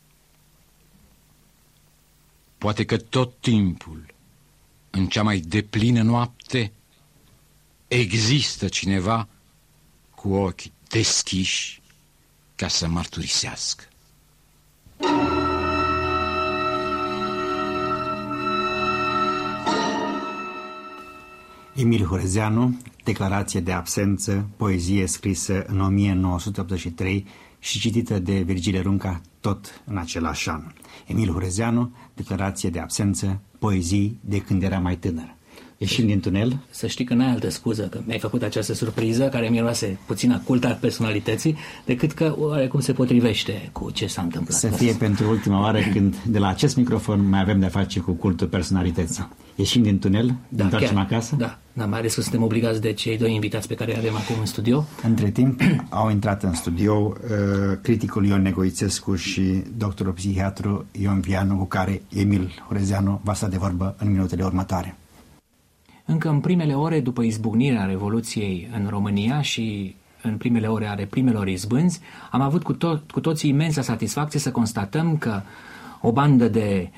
Poate 2.58 2.86
că 2.86 2.97
tot 2.97 3.34
timpul, 3.39 4.13
în 4.89 5.08
cea 5.08 5.23
mai 5.23 5.39
deplină 5.39 6.01
noapte, 6.01 6.71
există 7.89 8.67
cineva 8.67 9.28
cu 10.15 10.34
ochi 10.34 10.62
deschiși 10.89 11.82
ca 12.56 12.67
să 12.67 12.88
mărturisească. 12.88 13.84
Emil 21.75 22.06
Horezeanu, 22.06 22.80
declarație 23.04 23.60
de 23.60 23.71
absență, 23.71 24.49
poezie 24.58 25.06
scrisă 25.06 25.63
în 25.67 25.80
1983 25.80 27.25
și 27.60 27.80
citită 27.80 28.19
de 28.19 28.41
Virgile 28.41 28.80
Runca 28.80 29.21
tot 29.39 29.82
în 29.86 29.97
același 29.97 30.49
an. 30.49 30.63
Emil 31.08 31.32
Horezeanu, 31.32 31.95
declarație 32.13 32.69
de 32.69 32.80
absență, 32.80 33.41
poezii 33.60 34.19
de 34.21 34.41
când 34.41 34.63
era 34.63 34.80
mai 34.80 34.97
tânăr. 34.97 35.38
Ieșind 35.82 36.08
din 36.08 36.20
tunel? 36.20 36.58
Să 36.70 36.88
știi 36.88 37.06
că 37.06 37.13
n-ai 37.13 37.32
altă 37.32 37.50
scuză, 37.50 37.84
că 37.84 38.00
mi-ai 38.06 38.20
făcut 38.20 38.42
această 38.42 38.74
surpriză 38.74 39.28
care 39.28 39.50
mi 39.50 39.60
luase 39.60 40.00
puțin 40.06 40.32
a 40.32 40.42
culta 40.46 40.78
personalității, 40.82 41.58
decât 41.86 42.12
că 42.12 42.36
oarecum 42.38 42.80
se 42.80 42.94
potrivește 42.94 43.70
cu 43.72 43.92
ce 43.92 44.08
s-a 44.08 44.22
întâmplat. 44.22 44.58
Să 44.58 44.68
fie 44.68 44.94
pentru 44.94 45.30
ultima 45.30 45.62
oară 45.62 45.80
când 45.94 46.15
de 46.26 46.39
la 46.39 46.48
acest 46.48 46.76
microfon 46.76 47.30
mai 47.30 47.39
avem 47.39 47.60
de-a 47.60 47.70
face 47.70 48.00
cu 48.00 48.12
cultul 48.12 48.48
personalității. 48.48 49.28
Ieșim 49.56 49.84
din 49.84 50.00
tunel, 50.00 50.36
da, 50.50 50.63
întoarcem 50.63 50.96
chiar, 50.96 51.04
acasă? 51.04 51.36
Da, 51.36 51.60
da, 51.74 51.86
mai 51.86 52.00
ales 52.00 52.13
că 52.13 52.22
suntem 52.22 52.44
obligați 52.44 52.82
de 52.82 52.94
cei 52.94 53.18
doi 53.18 53.34
invitați 53.34 53.68
pe 53.68 53.76
care 53.76 53.92
îi 53.92 53.98
avem 53.98 54.15
acum 54.15 54.36
în 54.39 54.46
studio. 54.46 54.86
Între 55.04 55.30
timp 55.30 55.62
au 55.89 56.10
intrat 56.10 56.44
în 56.44 56.54
studio 56.54 56.94
uh, 56.94 57.78
criticul 57.82 58.26
Ion 58.26 58.42
Negoițescu 58.42 59.15
și 59.15 59.63
doctorul 59.78 60.13
psihiatru 60.13 60.86
Ion 60.92 61.20
Vianu, 61.20 61.56
cu 61.56 61.65
care 61.65 62.02
Emil 62.10 62.63
Horezeanu 62.68 63.22
va 63.24 63.34
sta 63.34 63.48
de 63.48 63.58
vorbă 63.58 63.96
în 63.98 64.12
minutele 64.12 64.44
următoare. 64.44 64.98
Încă 66.10 66.30
în 66.30 66.39
primele 66.39 66.74
ore 66.74 67.00
după 67.00 67.22
izbucnirea 67.22 67.86
Revoluției 67.86 68.69
în 68.74 68.88
România 68.89 69.41
și 69.41 69.95
în 70.22 70.38
primele 70.38 70.67
ore 70.67 70.88
ale 70.88 71.06
primelor 71.06 71.48
izbânzi, 71.48 72.00
am 72.32 72.41
avut 72.41 72.63
cu, 72.63 72.76
to- 72.76 73.12
cu 73.12 73.19
toții 73.19 73.50
imensă 73.50 73.82
satisfacție 73.82 74.39
să 74.39 74.52
constatăm 74.52 75.17
că 75.17 75.41
o 76.02 76.12
bandă 76.12 76.48
de 76.48 76.89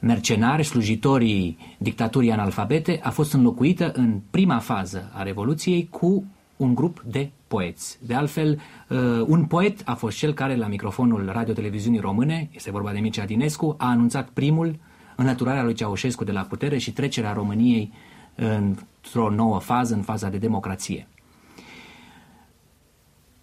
mercenari, 0.00 0.64
slujitorii 0.64 1.58
dictaturii 1.78 2.32
analfabete, 2.32 3.00
a 3.02 3.10
fost 3.10 3.32
înlocuită 3.32 3.92
în 3.94 4.20
prima 4.30 4.58
fază 4.58 5.10
a 5.14 5.22
Revoluției 5.22 5.88
cu 5.90 6.24
un 6.56 6.74
grup 6.74 7.02
de 7.06 7.30
poeți. 7.48 7.98
De 8.06 8.14
altfel, 8.14 8.60
uh, 8.88 8.98
un 9.26 9.44
poet 9.44 9.82
a 9.84 9.94
fost 9.94 10.16
cel 10.16 10.32
care, 10.32 10.56
la 10.56 10.66
microfonul 10.66 11.30
radio-televiziunii 11.32 12.00
române, 12.00 12.48
este 12.52 12.70
vorba 12.70 12.92
de 12.92 12.98
Mircea 12.98 13.24
Dinescu, 13.24 13.74
a 13.78 13.88
anunțat 13.88 14.28
primul 14.28 14.78
înlăturarea 15.16 15.62
lui 15.62 15.74
Ceaușescu 15.74 16.24
de 16.24 16.32
la 16.32 16.40
putere 16.40 16.78
și 16.78 16.92
trecerea 16.92 17.32
României 17.32 17.92
într-o 18.40 19.30
nouă 19.30 19.58
fază, 19.58 19.94
în 19.94 20.02
faza 20.02 20.28
de 20.28 20.38
democrație. 20.38 21.08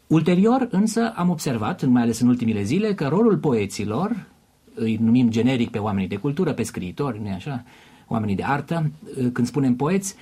Ulterior, 0.07 0.67
însă, 0.71 1.13
am 1.15 1.29
observat, 1.29 1.85
mai 1.85 2.01
ales 2.01 2.19
în 2.19 2.27
ultimile 2.27 2.63
zile, 2.63 2.93
că 2.93 3.07
rolul 3.07 3.37
poeților, 3.37 4.25
îi 4.75 4.97
numim 5.01 5.29
generic 5.29 5.69
pe 5.69 5.77
oamenii 5.77 6.07
de 6.07 6.15
cultură, 6.15 6.53
pe 6.53 6.63
scriitori, 6.63 7.21
nu 7.21 7.33
așa, 7.33 7.63
oamenii 8.07 8.35
de 8.35 8.43
artă, 8.43 8.91
când 9.33 9.47
spunem 9.47 9.75
poeți, 9.75 10.15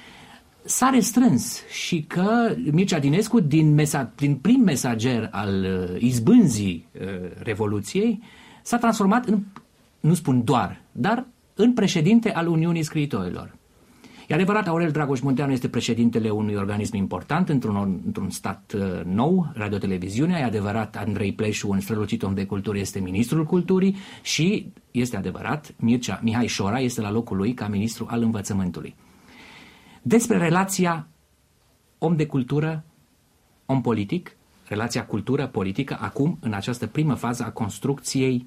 s-a 0.63 0.89
restrâns 0.89 1.67
și 1.67 2.03
că 2.07 2.55
Mircea 2.71 2.99
Dinescu, 2.99 3.39
din, 3.39 3.73
mesa, 3.73 4.11
din 4.15 4.35
prim 4.35 4.61
mesager 4.61 5.29
al 5.31 5.65
uh, 5.65 6.01
izbânzii 6.01 6.87
uh, 6.93 7.07
Revoluției, 7.43 8.21
s-a 8.63 8.77
transformat 8.77 9.25
în, 9.25 9.43
nu 9.99 10.13
spun 10.13 10.43
doar, 10.43 10.81
dar 10.91 11.25
în 11.53 11.73
președinte 11.73 12.33
al 12.33 12.47
Uniunii 12.47 12.83
Scriitorilor. 12.83 13.54
E 14.27 14.33
adevărat, 14.33 14.67
Aurel 14.67 14.91
Dragoș 14.91 15.19
Munteanu 15.19 15.51
este 15.51 15.69
președintele 15.69 16.29
unui 16.29 16.55
organism 16.55 16.95
important 16.95 17.49
într-un, 17.49 18.01
într-un 18.05 18.29
stat 18.29 18.73
uh, 18.75 19.03
nou, 19.03 19.51
radioteleviziunea. 19.53 20.39
E 20.39 20.43
adevărat, 20.43 20.95
Andrei 20.95 21.33
Pleșu, 21.33 21.69
un 21.69 21.79
strălucit 21.79 22.23
om 22.23 22.33
de 22.33 22.45
cultură, 22.45 22.77
este 22.77 22.99
ministrul 22.99 23.45
culturii 23.45 23.95
și 24.21 24.71
este 24.91 25.17
adevărat, 25.17 25.73
Mircea 25.77 26.19
Mihai 26.23 26.47
Șora 26.47 26.79
este 26.79 27.01
la 27.01 27.11
locul 27.11 27.37
lui 27.37 27.53
ca 27.53 27.67
ministru 27.67 28.05
al 28.09 28.21
învățământului. 28.21 28.95
Despre 30.01 30.37
relația 30.37 31.07
om 31.97 32.15
de 32.15 32.25
cultură, 32.25 32.83
om 33.65 33.81
politic, 33.81 34.35
relația 34.67 35.05
cultură-politică, 35.05 35.97
acum, 35.99 36.37
în 36.41 36.53
această 36.53 36.87
primă 36.87 37.13
fază 37.13 37.43
a 37.43 37.51
construcției 37.51 38.45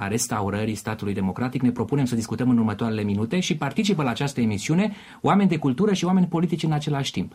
a 0.00 0.08
restaurării 0.08 0.74
statului 0.74 1.14
democratic. 1.14 1.62
Ne 1.62 1.70
propunem 1.70 2.04
să 2.04 2.14
discutăm 2.14 2.50
în 2.50 2.58
următoarele 2.58 3.02
minute 3.02 3.40
și 3.40 3.56
participă 3.56 4.02
la 4.02 4.10
această 4.10 4.40
emisiune 4.40 4.92
oameni 5.20 5.48
de 5.48 5.56
cultură 5.56 5.92
și 5.92 6.04
oameni 6.04 6.26
politici 6.26 6.62
în 6.62 6.72
același 6.72 7.12
timp. 7.12 7.34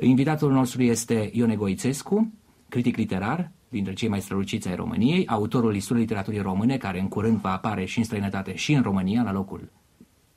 Invitatul 0.00 0.52
nostru 0.52 0.82
este 0.82 1.30
Ion 1.32 1.50
Egoițescu, 1.50 2.32
critic 2.68 2.96
literar, 2.96 3.50
dintre 3.68 3.92
cei 3.92 4.08
mai 4.08 4.20
străluciți 4.20 4.68
ai 4.68 4.74
României, 4.74 5.26
autorul 5.26 5.74
istoriei 5.74 6.04
literaturii 6.04 6.40
române, 6.40 6.76
care 6.76 7.00
în 7.00 7.08
curând 7.08 7.40
va 7.40 7.52
apare 7.52 7.84
și 7.84 7.98
în 7.98 8.04
străinătate 8.04 8.54
și 8.54 8.72
în 8.72 8.82
România, 8.82 9.22
la 9.22 9.32
locul 9.32 9.70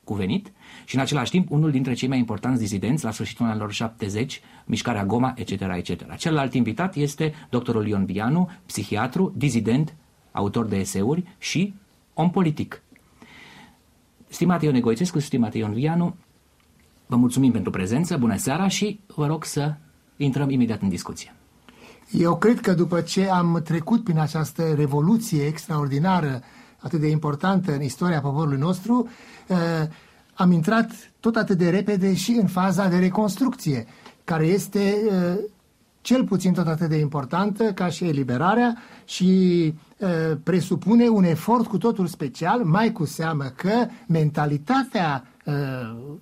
cuvenit, 0.04 0.52
și 0.86 0.96
în 0.96 1.02
același 1.02 1.32
timp 1.32 1.52
unul 1.52 1.72
dintre 1.72 1.94
cei 1.94 2.08
mai 2.08 2.18
importanți 2.18 2.60
dizidenți 2.60 3.04
la 3.04 3.12
sfârșitul 3.12 3.46
anilor 3.46 3.72
70, 3.72 4.42
mișcarea 4.66 5.06
Goma, 5.06 5.34
etc., 5.38 5.52
etc. 5.52 6.16
Celălalt 6.16 6.54
invitat 6.54 6.96
este 6.96 7.34
doctorul 7.50 7.88
Ion 7.88 8.06
Vianu, 8.06 8.50
psihiatru, 8.66 9.34
dizident, 9.36 9.96
autor 10.36 10.65
de 10.65 10.76
eseuri 10.76 11.36
și 11.38 11.74
om 12.13 12.32
politic. 12.32 12.82
Stimate 14.28 14.65
Ion 14.65 14.76
Egoicescu, 14.76 15.19
stimate 15.19 15.58
Ion 15.58 15.74
Vianu, 15.74 16.15
vă 17.06 17.15
mulțumim 17.15 17.52
pentru 17.52 17.71
prezență, 17.71 18.17
bună 18.17 18.38
seara 18.38 18.67
și 18.67 19.00
vă 19.15 19.26
rog 19.26 19.45
să 19.45 19.74
intrăm 20.17 20.50
imediat 20.50 20.82
în 20.82 20.89
discuție. 20.89 21.36
Eu 22.12 22.38
cred 22.38 22.60
că 22.60 22.74
după 22.74 23.02
ce 23.02 23.30
am 23.30 23.62
trecut 23.63 24.04
prin 24.04 24.19
această 24.19 24.74
revoluție 24.74 25.45
extraordinară, 25.45 26.41
atât 26.78 27.00
de 27.00 27.08
importantă 27.08 27.74
în 27.74 27.82
istoria 27.82 28.21
poporului 28.21 28.58
nostru, 28.58 29.08
eh, 29.48 29.58
am 30.34 30.52
intrat 30.52 30.91
tot 31.19 31.36
atât 31.36 31.58
de 31.58 31.69
repede 31.69 32.15
și 32.15 32.32
în 32.32 32.48
faza 32.48 32.88
de 32.88 32.98
reconstrucție, 32.98 33.86
care 34.24 34.45
este 34.45 34.80
eh, 34.80 35.38
cel 36.02 36.24
puțin 36.24 36.54
tot 36.54 36.67
atât 36.67 36.89
de 36.89 36.98
importantă 36.98 37.74
ca 37.74 37.89
și 37.89 38.04
eliberarea 38.04 38.78
și 39.06 39.24
uh, 39.74 39.85
presupune 40.44 41.08
un 41.08 41.24
efort 41.24 41.68
cu 41.68 41.78
totul 41.78 42.08
special, 42.08 42.64
mai 42.64 42.92
cu 42.92 43.06
seamă 43.06 43.44
că 43.44 43.88
mentalitatea 44.08 45.28
uh, 45.46 45.54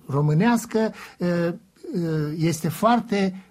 românească 0.06 0.92
uh, 1.18 1.54
este 2.36 2.68
foarte 2.68 3.44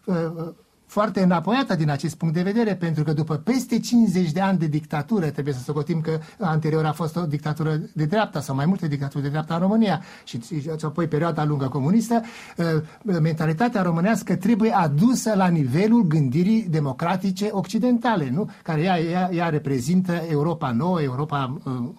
foarte 0.93 1.21
înapoiată 1.21 1.75
din 1.75 1.89
acest 1.89 2.15
punct 2.15 2.33
de 2.33 2.41
vedere, 2.41 2.75
pentru 2.75 3.03
că 3.03 3.13
după 3.13 3.35
peste 3.35 3.79
50 3.79 4.31
de 4.31 4.39
ani 4.39 4.57
de 4.57 4.67
dictatură, 4.67 5.29
trebuie 5.29 5.53
să 5.53 5.59
socotim 5.59 6.01
că 6.01 6.19
anterior 6.39 6.85
a 6.85 6.91
fost 6.91 7.15
o 7.15 7.25
dictatură 7.25 7.81
de 7.93 8.05
dreapta 8.05 8.41
sau 8.41 8.55
mai 8.55 8.65
multe 8.65 8.87
dictaturi 8.87 9.23
de 9.23 9.29
dreapta 9.29 9.53
în 9.53 9.59
România 9.59 10.01
și, 10.23 10.39
și 10.41 10.69
apoi 10.81 11.07
perioada 11.07 11.45
lungă 11.45 11.67
comunistă, 11.67 12.21
uh, 12.57 13.19
mentalitatea 13.21 13.81
românească 13.81 14.35
trebuie 14.35 14.71
adusă 14.71 15.33
la 15.35 15.47
nivelul 15.47 16.01
gândirii 16.07 16.67
democratice 16.69 17.49
occidentale, 17.51 18.29
nu? 18.29 18.49
care 18.63 18.81
ea, 18.81 18.99
ea, 18.99 19.29
ea 19.33 19.49
reprezintă 19.49 20.21
Europa 20.29 20.71
nouă, 20.71 21.01
Europa 21.01 21.61
uh, 21.63 21.89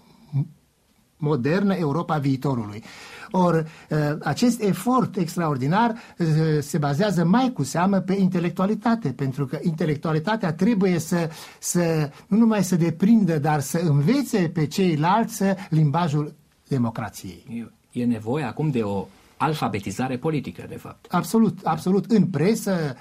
modernă, 1.24 1.74
Europa 1.74 2.16
viitorului. 2.18 2.82
Or, 3.30 3.66
ă, 3.90 4.18
acest 4.22 4.62
efort 4.62 5.16
extraordinar 5.16 5.90
ă, 5.90 6.60
se 6.60 6.78
bazează 6.78 7.24
mai 7.24 7.52
cu 7.52 7.62
seamă 7.62 7.98
pe 7.98 8.12
intelectualitate, 8.18 9.08
pentru 9.08 9.46
că 9.46 9.58
intelectualitatea 9.62 10.52
trebuie 10.52 10.98
să, 10.98 11.30
să 11.58 12.10
nu 12.26 12.38
numai 12.38 12.64
să 12.64 12.76
deprindă, 12.76 13.38
dar 13.38 13.60
să 13.60 13.78
învețe 13.78 14.50
pe 14.54 14.66
ceilalți 14.66 15.42
limbajul 15.70 16.34
democrației. 16.68 17.68
E 17.92 18.04
nevoie 18.04 18.44
acum 18.44 18.70
de 18.70 18.82
o 18.82 19.06
alfabetizare 19.36 20.16
politică, 20.16 20.64
de 20.68 20.76
fapt. 20.76 21.12
Absolut, 21.12 21.58
absolut. 21.64 22.10
În 22.10 22.26
presă, 22.26 22.96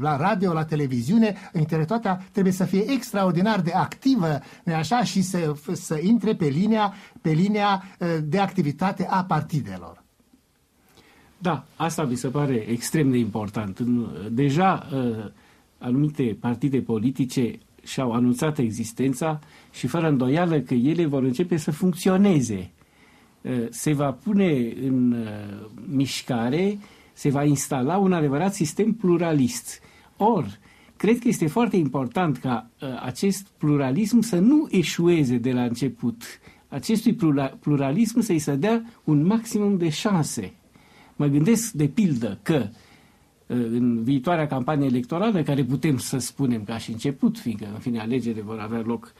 la 0.00 0.16
radio, 0.16 0.52
la 0.52 0.64
televiziune, 0.64 1.34
intelectualitatea 1.54 2.26
trebuie 2.32 2.52
să 2.52 2.64
fie 2.64 2.90
extraordinar 2.90 3.60
de 3.60 3.72
activă, 3.72 4.40
nu 4.64 4.74
așa, 4.74 5.04
și 5.04 5.22
să, 5.22 5.54
să 5.72 5.98
intre 6.02 6.34
pe 6.34 6.46
linia, 6.46 6.94
pe 7.20 7.30
linia 7.30 7.82
uh, 7.98 8.08
de 8.24 8.38
activitate 8.38 9.06
a 9.10 9.24
partidelor. 9.24 10.02
Da, 11.38 11.64
asta 11.76 12.04
mi 12.04 12.16
se 12.16 12.28
pare 12.28 12.54
extrem 12.54 13.10
de 13.10 13.18
important. 13.18 13.80
Deja 14.30 14.88
uh, 14.92 15.30
anumite 15.78 16.36
partide 16.40 16.80
politice 16.80 17.58
și-au 17.82 18.12
anunțat 18.12 18.58
existența 18.58 19.38
și 19.72 19.86
fără 19.86 20.08
îndoială 20.08 20.60
că 20.60 20.74
ele 20.74 21.06
vor 21.06 21.22
începe 21.22 21.56
să 21.56 21.70
funcționeze 21.70 22.73
Eh, 22.73 22.73
se 23.70 23.92
va 23.92 24.12
pune 24.12 24.72
în 24.82 25.12
eh, 25.12 25.66
mișcare, 25.86 26.78
se 27.12 27.30
va 27.30 27.44
instala 27.44 27.96
un 27.96 28.12
adevărat 28.12 28.54
sistem 28.54 28.92
pluralist. 28.92 29.80
Or, 30.16 30.58
cred 30.96 31.18
că 31.18 31.28
este 31.28 31.46
foarte 31.46 31.76
important 31.76 32.36
ca 32.36 32.70
eh, 32.78 32.88
acest 33.02 33.46
pluralism 33.58 34.20
să 34.20 34.38
nu 34.38 34.68
eșueze 34.70 35.36
de 35.36 35.52
la 35.52 35.62
început. 35.62 36.22
Acestui 36.68 37.16
pluralism 37.60 38.20
să-i 38.20 38.38
se 38.38 38.54
dea 38.54 38.84
un 39.04 39.26
maximum 39.26 39.76
de 39.76 39.88
șanse. 39.88 40.52
Mă 41.16 41.26
gândesc, 41.26 41.72
de 41.72 41.86
pildă, 41.86 42.38
că 42.42 42.68
în 43.46 44.02
viitoarea 44.02 44.46
campanie 44.46 44.86
electorală, 44.86 45.42
care 45.42 45.64
putem 45.64 45.98
să 45.98 46.18
spunem 46.18 46.64
ca 46.64 46.78
și 46.78 46.90
început, 46.90 47.38
fiindcă, 47.38 47.66
în 47.72 47.78
fine, 47.78 48.00
alegerile 48.00 48.42
vor 48.42 48.58
avea 48.58 48.80
loc 48.80 49.12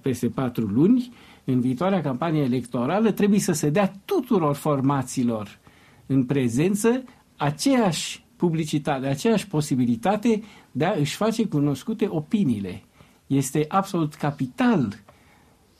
peste 0.00 0.28
patru 0.28 0.66
luni, 0.66 1.12
în 1.52 1.60
viitoarea 1.60 2.00
campanie 2.00 2.42
electorală 2.42 3.10
trebuie 3.10 3.40
să 3.40 3.52
se 3.52 3.70
dea 3.70 3.92
tuturor 4.04 4.54
formațiilor 4.54 5.58
în 6.06 6.24
prezență 6.24 7.02
aceeași 7.36 8.24
publicitate, 8.36 9.06
aceeași 9.06 9.46
posibilitate 9.46 10.42
de 10.72 10.84
a 10.84 10.92
își 10.98 11.16
face 11.16 11.46
cunoscute 11.46 12.06
opiniile. 12.08 12.82
Este 13.26 13.64
absolut 13.68 14.14
capital 14.14 14.94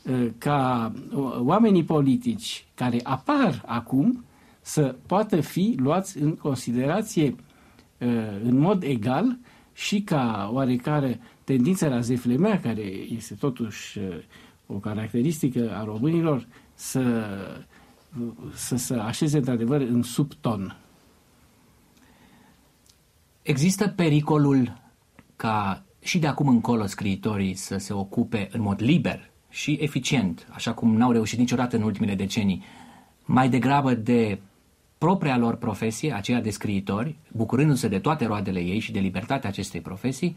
uh, 0.03 0.27
ca 0.39 0.93
oamenii 1.39 1.85
politici 1.85 2.67
care 2.75 3.01
apar 3.03 3.63
acum 3.67 4.25
să 4.61 4.97
poată 5.07 5.41
fi 5.41 5.75
luați 5.79 6.19
în 6.19 6.37
considerație 6.37 7.27
uh, 7.27 8.09
în 8.43 8.59
mod 8.59 8.83
egal 8.83 9.39
și 9.73 10.01
ca 10.03 10.51
oarecare 10.53 11.21
tendință 11.45 11.89
la 11.89 12.01
zeflemea, 12.01 12.61
care 12.61 12.83
este 13.09 13.35
totuși 13.35 13.99
uh, 13.99 14.05
o 14.75 14.79
caracteristică 14.79 15.77
a 15.77 15.85
românilor 15.85 16.47
să, 16.75 17.27
să 18.55 18.77
se 18.77 18.95
așeze 18.95 19.37
într-adevăr 19.37 19.81
în 19.81 20.03
subton. 20.03 20.77
Există 23.43 23.89
pericolul 23.89 24.81
ca 25.37 25.85
și 26.03 26.19
de 26.19 26.27
acum 26.27 26.49
încolo 26.49 26.87
scriitorii 26.87 27.55
să 27.55 27.77
se 27.77 27.93
ocupe 27.93 28.49
în 28.53 28.61
mod 28.61 28.83
liber 28.83 29.31
și 29.49 29.79
eficient, 29.81 30.49
așa 30.51 30.73
cum 30.73 30.97
n-au 30.97 31.13
reușit 31.13 31.39
niciodată 31.39 31.77
în 31.77 31.83
ultimele 31.83 32.15
decenii, 32.15 32.65
mai 33.25 33.49
degrabă 33.49 33.95
de 33.95 34.41
propria 34.99 35.37
lor 35.37 35.57
profesie, 35.57 36.13
aceea 36.13 36.41
de 36.41 36.51
scriitori, 36.51 37.17
bucurându-se 37.33 37.89
de 37.89 37.99
toate 37.99 38.27
roadele 38.27 38.61
ei 38.61 38.79
și 38.79 38.93
de 38.93 38.99
libertatea 38.99 39.49
acestei 39.49 39.81
profesii, 39.81 40.37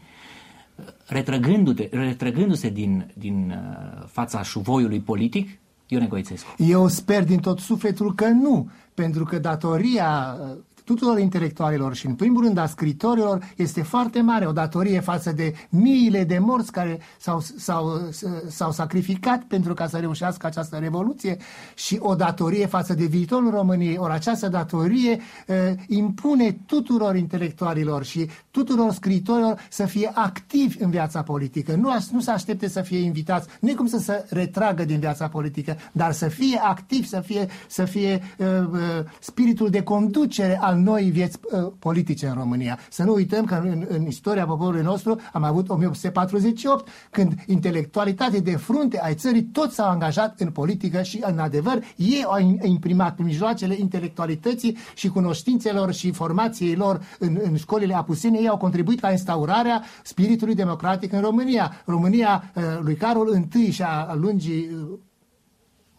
retrăgându-se, 1.06 1.88
retrăgându-se 1.92 2.68
din, 2.68 3.12
din 3.14 3.50
uh, 3.50 4.06
fața 4.06 4.42
șuvoiului 4.42 5.00
politic, 5.00 5.58
Ione 5.86 6.06
Goițescu. 6.06 6.54
Eu 6.56 6.88
sper 6.88 7.24
din 7.24 7.38
tot 7.38 7.58
sufletul 7.58 8.14
că 8.14 8.26
nu, 8.28 8.70
pentru 8.94 9.24
că 9.24 9.38
datoria 9.38 10.36
uh, 10.40 10.56
tuturor 10.84 11.18
intelectualilor 11.18 11.94
și 11.94 12.06
în 12.06 12.14
primul 12.14 12.42
rând 12.42 12.58
a 12.58 12.66
scritorilor 12.66 13.52
este 13.56 13.82
foarte 13.82 14.20
mare, 14.20 14.46
o 14.46 14.52
datorie 14.52 15.00
față 15.00 15.32
de 15.32 15.54
miile 15.68 16.24
de 16.24 16.38
morți 16.38 16.72
care 16.72 17.00
s-au, 17.18 17.40
s-au, 17.56 18.10
s-au 18.48 18.72
sacrificat 18.72 19.42
pentru 19.42 19.74
ca 19.74 19.86
să 19.86 19.96
reușească 19.96 20.46
această 20.46 20.76
revoluție 20.76 21.36
și 21.74 21.96
o 22.00 22.14
datorie 22.14 22.66
față 22.66 22.94
de 22.94 23.04
viitorul 23.04 23.50
României. 23.50 23.96
Ori 23.98 24.12
această 24.12 24.48
datorie 24.48 25.20
uh, 25.46 25.56
impune 25.86 26.56
tuturor 26.66 27.16
intelectualilor 27.16 28.04
și 28.04 28.28
tuturor 28.50 28.92
scritorilor 28.92 29.66
să 29.70 29.86
fie 29.86 30.10
activi 30.14 30.82
în 30.82 30.90
viața 30.90 31.22
politică. 31.22 31.74
Nu, 31.74 31.90
nu 32.10 32.20
să 32.20 32.30
aștepte 32.30 32.68
să 32.68 32.80
fie 32.80 32.98
invitați, 32.98 33.48
nu 33.60 33.70
e 33.70 33.74
cum 33.74 33.86
să 33.86 33.98
se 33.98 34.24
retragă 34.28 34.84
din 34.84 34.98
viața 34.98 35.28
politică, 35.28 35.76
dar 35.92 36.12
să 36.12 36.28
fie 36.28 36.60
activ, 36.62 37.06
să 37.06 37.20
fie, 37.20 37.48
să 37.68 37.84
fie 37.84 38.22
uh, 38.38 38.46
uh, 38.72 38.78
spiritul 39.20 39.70
de 39.70 39.82
conducere 39.82 40.58
al 40.60 40.73
noi 40.74 41.02
vieți 41.02 41.38
uh, 41.42 41.72
politice 41.78 42.26
în 42.26 42.34
România. 42.34 42.78
Să 42.90 43.02
nu 43.02 43.12
uităm 43.12 43.44
că 43.44 43.54
în, 43.64 43.86
în 43.88 44.06
istoria 44.06 44.46
poporului 44.46 44.82
nostru 44.82 45.20
am 45.32 45.42
avut 45.42 45.68
1848, 45.68 46.88
când 47.10 47.32
intelectualitatea 47.46 48.40
de 48.40 48.56
frunte 48.56 49.00
ai 49.00 49.14
țării 49.14 49.42
toți 49.42 49.74
s-au 49.74 49.88
angajat 49.88 50.40
în 50.40 50.50
politică 50.50 51.02
și 51.02 51.22
în 51.26 51.38
adevăr 51.38 51.82
ei 51.96 52.24
au 52.24 52.58
imprimat 52.62 53.18
mijloacele 53.18 53.76
intelectualității 53.78 54.76
și 54.94 55.08
cunoștințelor 55.08 55.92
și 55.92 56.12
formației 56.12 56.74
lor 56.74 57.00
în, 57.18 57.38
în 57.42 57.56
școlile 57.56 57.94
apusene, 57.94 58.38
ei 58.38 58.48
au 58.48 58.56
contribuit 58.56 59.00
la 59.00 59.10
instaurarea 59.10 59.82
spiritului 60.02 60.54
democratic 60.54 61.12
în 61.12 61.20
România. 61.20 61.72
România 61.84 62.52
uh, 62.54 62.62
lui 62.80 62.94
Carol 62.94 63.46
I 63.54 63.70
și 63.70 63.82
a 63.82 64.14
lungii 64.14 64.68
uh, 64.72 64.98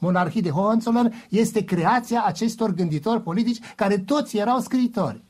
monarhii 0.05 0.41
de 0.41 0.49
Hohenzollern 0.49 1.13
este 1.29 1.63
creația 1.63 2.23
acestor 2.25 2.73
gânditori 2.73 3.21
politici 3.21 3.59
care 3.75 3.97
toți 3.97 4.37
erau 4.37 4.59
scriitori. 4.59 5.21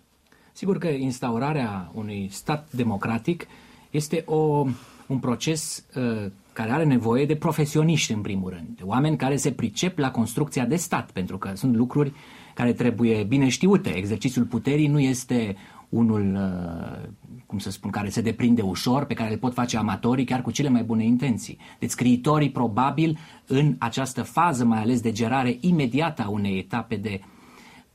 Sigur 0.52 0.78
că 0.78 0.88
instaurarea 0.88 1.92
unui 1.94 2.30
stat 2.32 2.68
democratic 2.72 3.48
este 3.90 4.24
o, 4.26 4.66
un 5.08 5.18
proces 5.20 5.86
uh, 5.96 6.32
care 6.54 6.72
are 6.72 6.84
nevoie 6.84 7.26
de 7.26 7.36
profesioniști 7.36 8.12
în 8.14 8.22
primul 8.22 8.50
rând, 8.50 8.68
de 8.76 8.84
oameni 8.84 9.18
care 9.18 9.36
se 9.36 9.52
pricep 9.52 9.98
la 9.98 10.12
construcția 10.12 10.66
de 10.66 10.76
stat, 10.76 11.12
pentru 11.12 11.38
că 11.38 11.52
sunt 11.54 11.76
lucruri 11.76 12.14
care 12.54 12.74
trebuie 12.74 13.24
bine 13.24 13.48
știute. 13.48 13.90
Exercițiul 13.90 14.46
puterii 14.46 14.88
nu 14.88 15.00
este 15.00 15.56
unul, 15.90 16.36
uh, 16.36 17.10
cum 17.46 17.58
să 17.58 17.72
spun, 17.72 17.92
care 17.92 18.10
se 18.10 18.22
deprinde 18.22 18.62
ușor, 18.62 19.06
pe 19.06 19.14
care 19.14 19.32
îl 19.32 19.38
pot 19.38 19.54
face 19.54 19.78
amatorii 19.78 20.26
chiar 20.26 20.42
cu 20.42 20.52
cele 20.52 20.70
mai 20.70 20.84
bune 20.84 21.04
intenții. 21.04 21.58
Deci 21.80 21.90
scriitorii 21.90 22.52
probabil 22.52 23.18
în 23.48 23.76
această 23.80 24.24
fază, 24.24 24.66
mai 24.66 24.82
ales 24.82 25.02
de 25.02 25.12
gerare 25.12 25.58
imediată 25.60 26.22
a 26.22 26.30
unei 26.30 26.58
etape 26.58 26.96
de 26.96 27.22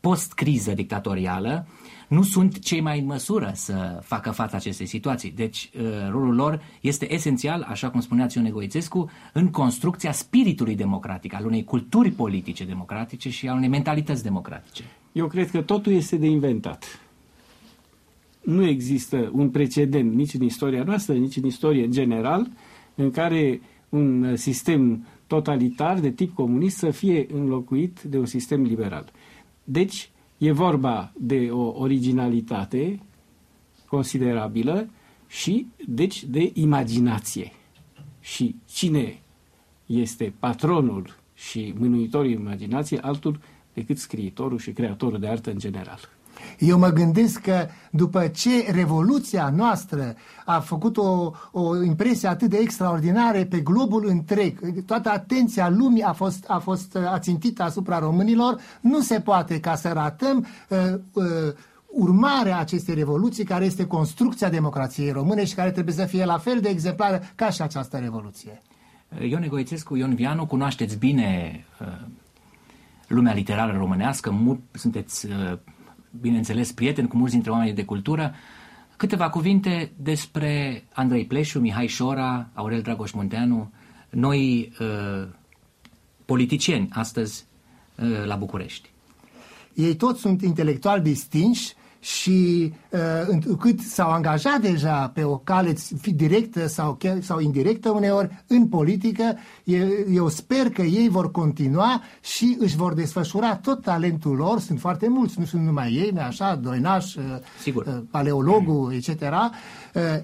post-criză 0.00 0.72
dictatorială, 0.72 1.66
nu 2.08 2.22
sunt 2.22 2.58
cei 2.58 2.80
mai 2.80 2.98
în 2.98 3.06
măsură 3.06 3.50
să 3.54 4.00
facă 4.02 4.30
față 4.30 4.56
acestei 4.56 4.86
situații. 4.86 5.30
Deci, 5.30 5.70
uh, 5.74 5.82
rolul 6.10 6.34
lor 6.34 6.62
este 6.80 7.14
esențial, 7.14 7.66
așa 7.68 7.90
cum 7.90 8.00
spunea 8.00 8.26
Ione 8.34 8.50
Goițescu, 8.50 9.10
în 9.32 9.50
construcția 9.50 10.12
spiritului 10.12 10.74
democratic, 10.74 11.34
al 11.34 11.46
unei 11.46 11.64
culturi 11.64 12.10
politice 12.10 12.64
democratice 12.64 13.30
și 13.30 13.48
al 13.48 13.56
unei 13.56 13.68
mentalități 13.68 14.22
democratice. 14.22 14.82
Eu 15.12 15.26
cred 15.26 15.50
că 15.50 15.60
totul 15.60 15.92
este 15.92 16.16
de 16.16 16.26
inventat 16.26 16.84
nu 18.40 18.66
există 18.66 19.30
un 19.32 19.50
precedent 19.50 20.14
nici 20.14 20.34
în 20.34 20.42
istoria 20.42 20.82
noastră, 20.82 21.14
nici 21.14 21.36
în 21.36 21.44
istorie 21.44 21.84
în 21.84 21.90
general, 21.90 22.50
în 22.94 23.10
care 23.10 23.60
un 23.88 24.36
sistem 24.36 25.06
totalitar 25.26 26.00
de 26.00 26.10
tip 26.10 26.34
comunist 26.34 26.76
să 26.76 26.90
fie 26.90 27.26
înlocuit 27.32 28.02
de 28.02 28.18
un 28.18 28.26
sistem 28.26 28.62
liberal. 28.62 29.12
Deci, 29.64 30.10
e 30.38 30.52
vorba 30.52 31.12
de 31.16 31.48
o 31.50 31.80
originalitate 31.80 33.00
considerabilă 33.86 34.88
și, 35.26 35.66
deci, 35.86 36.24
de 36.24 36.50
imaginație. 36.54 37.52
Și 38.20 38.56
cine 38.68 39.20
este 39.86 40.32
patronul 40.38 41.16
și 41.34 41.74
mânuitorul 41.78 42.30
imaginației, 42.30 43.00
altul 43.00 43.40
decât 43.74 43.98
scriitorul 43.98 44.58
și 44.58 44.72
creatorul 44.72 45.18
de 45.18 45.28
artă 45.28 45.50
în 45.50 45.58
general. 45.58 46.00
Eu 46.58 46.78
mă 46.78 46.88
gândesc 46.88 47.40
că 47.40 47.66
după 47.90 48.26
ce 48.26 48.72
revoluția 48.72 49.52
noastră 49.56 50.14
a 50.44 50.60
făcut 50.60 50.96
o, 50.96 51.32
o 51.52 51.82
impresie 51.82 52.28
atât 52.28 52.50
de 52.50 52.56
extraordinară 52.56 53.44
pe 53.44 53.60
globul 53.60 54.06
întreg, 54.08 54.84
toată 54.84 55.10
atenția 55.10 55.68
lumii 55.68 56.02
a 56.02 56.12
fost, 56.12 56.44
a 56.48 56.58
fost 56.58 56.96
ațintită 56.96 57.62
asupra 57.62 57.98
românilor, 57.98 58.60
nu 58.80 59.00
se 59.00 59.20
poate 59.20 59.60
ca 59.60 59.74
să 59.74 59.88
ratăm 59.88 60.46
uh, 60.68 60.78
uh, 61.12 61.24
urmarea 61.86 62.58
acestei 62.58 62.94
revoluții, 62.94 63.44
care 63.44 63.64
este 63.64 63.86
construcția 63.86 64.48
democrației 64.48 65.10
române 65.10 65.44
și 65.44 65.54
care 65.54 65.70
trebuie 65.70 65.94
să 65.94 66.04
fie 66.04 66.24
la 66.24 66.38
fel 66.38 66.60
de 66.60 66.68
exemplară 66.68 67.22
ca 67.34 67.50
și 67.50 67.62
această 67.62 67.96
revoluție. 67.96 68.62
Ion 69.18 69.42
Egoițescu, 69.42 69.96
Ion 69.96 70.14
Vianu, 70.14 70.46
cunoașteți 70.46 70.96
bine 70.96 71.60
uh, 71.80 71.86
lumea 73.06 73.32
literară 73.32 73.76
românească, 73.78 74.30
mult, 74.30 74.60
sunteți, 74.72 75.26
uh, 75.26 75.58
bineînțeles, 76.20 76.72
prieteni 76.72 77.08
cu 77.08 77.16
mulți 77.16 77.32
dintre 77.32 77.50
oamenii 77.50 77.72
de 77.72 77.84
cultură. 77.84 78.34
Câteva 78.96 79.30
cuvinte 79.30 79.92
despre 79.96 80.84
Andrei 80.92 81.26
Pleșu, 81.26 81.58
Mihai 81.58 81.86
Șora, 81.86 82.48
Aurel 82.54 82.80
Dragoș 82.80 83.12
Munteanu, 83.12 83.70
noi 84.10 84.72
uh, 84.80 85.28
politicieni 86.24 86.88
astăzi 86.92 87.46
uh, 87.94 88.24
la 88.24 88.36
București. 88.36 88.90
Ei 89.74 89.96
toți 89.96 90.20
sunt 90.20 90.42
intelectuali 90.42 91.02
distinși 91.02 91.72
și 92.00 92.72
uh, 92.90 93.56
cât 93.58 93.80
s-au 93.80 94.10
angajat 94.10 94.60
deja 94.60 95.08
pe 95.14 95.24
o 95.24 95.36
cale 95.36 95.74
directă 96.14 96.66
sau, 96.66 96.98
sau 97.20 97.40
indirectă 97.40 97.90
uneori 97.90 98.44
în 98.46 98.68
politică, 98.68 99.36
eu 100.12 100.28
sper 100.28 100.68
că 100.68 100.82
ei 100.82 101.08
vor 101.08 101.30
continua 101.30 102.02
și 102.20 102.56
își 102.58 102.76
vor 102.76 102.94
desfășura 102.94 103.56
tot 103.56 103.82
talentul 103.82 104.36
lor, 104.36 104.60
sunt 104.60 104.80
foarte 104.80 105.08
mulți, 105.08 105.38
nu 105.38 105.44
sunt 105.44 105.62
numai 105.62 105.92
ei, 105.92 106.12
așa, 106.18 106.54
Doinaș, 106.54 107.14
uh, 107.14 107.22
Sigur. 107.60 107.86
Uh, 107.86 108.02
paleologul, 108.10 108.88
mm. 108.88 108.90
etc., 108.90 109.20
uh, 109.20 109.50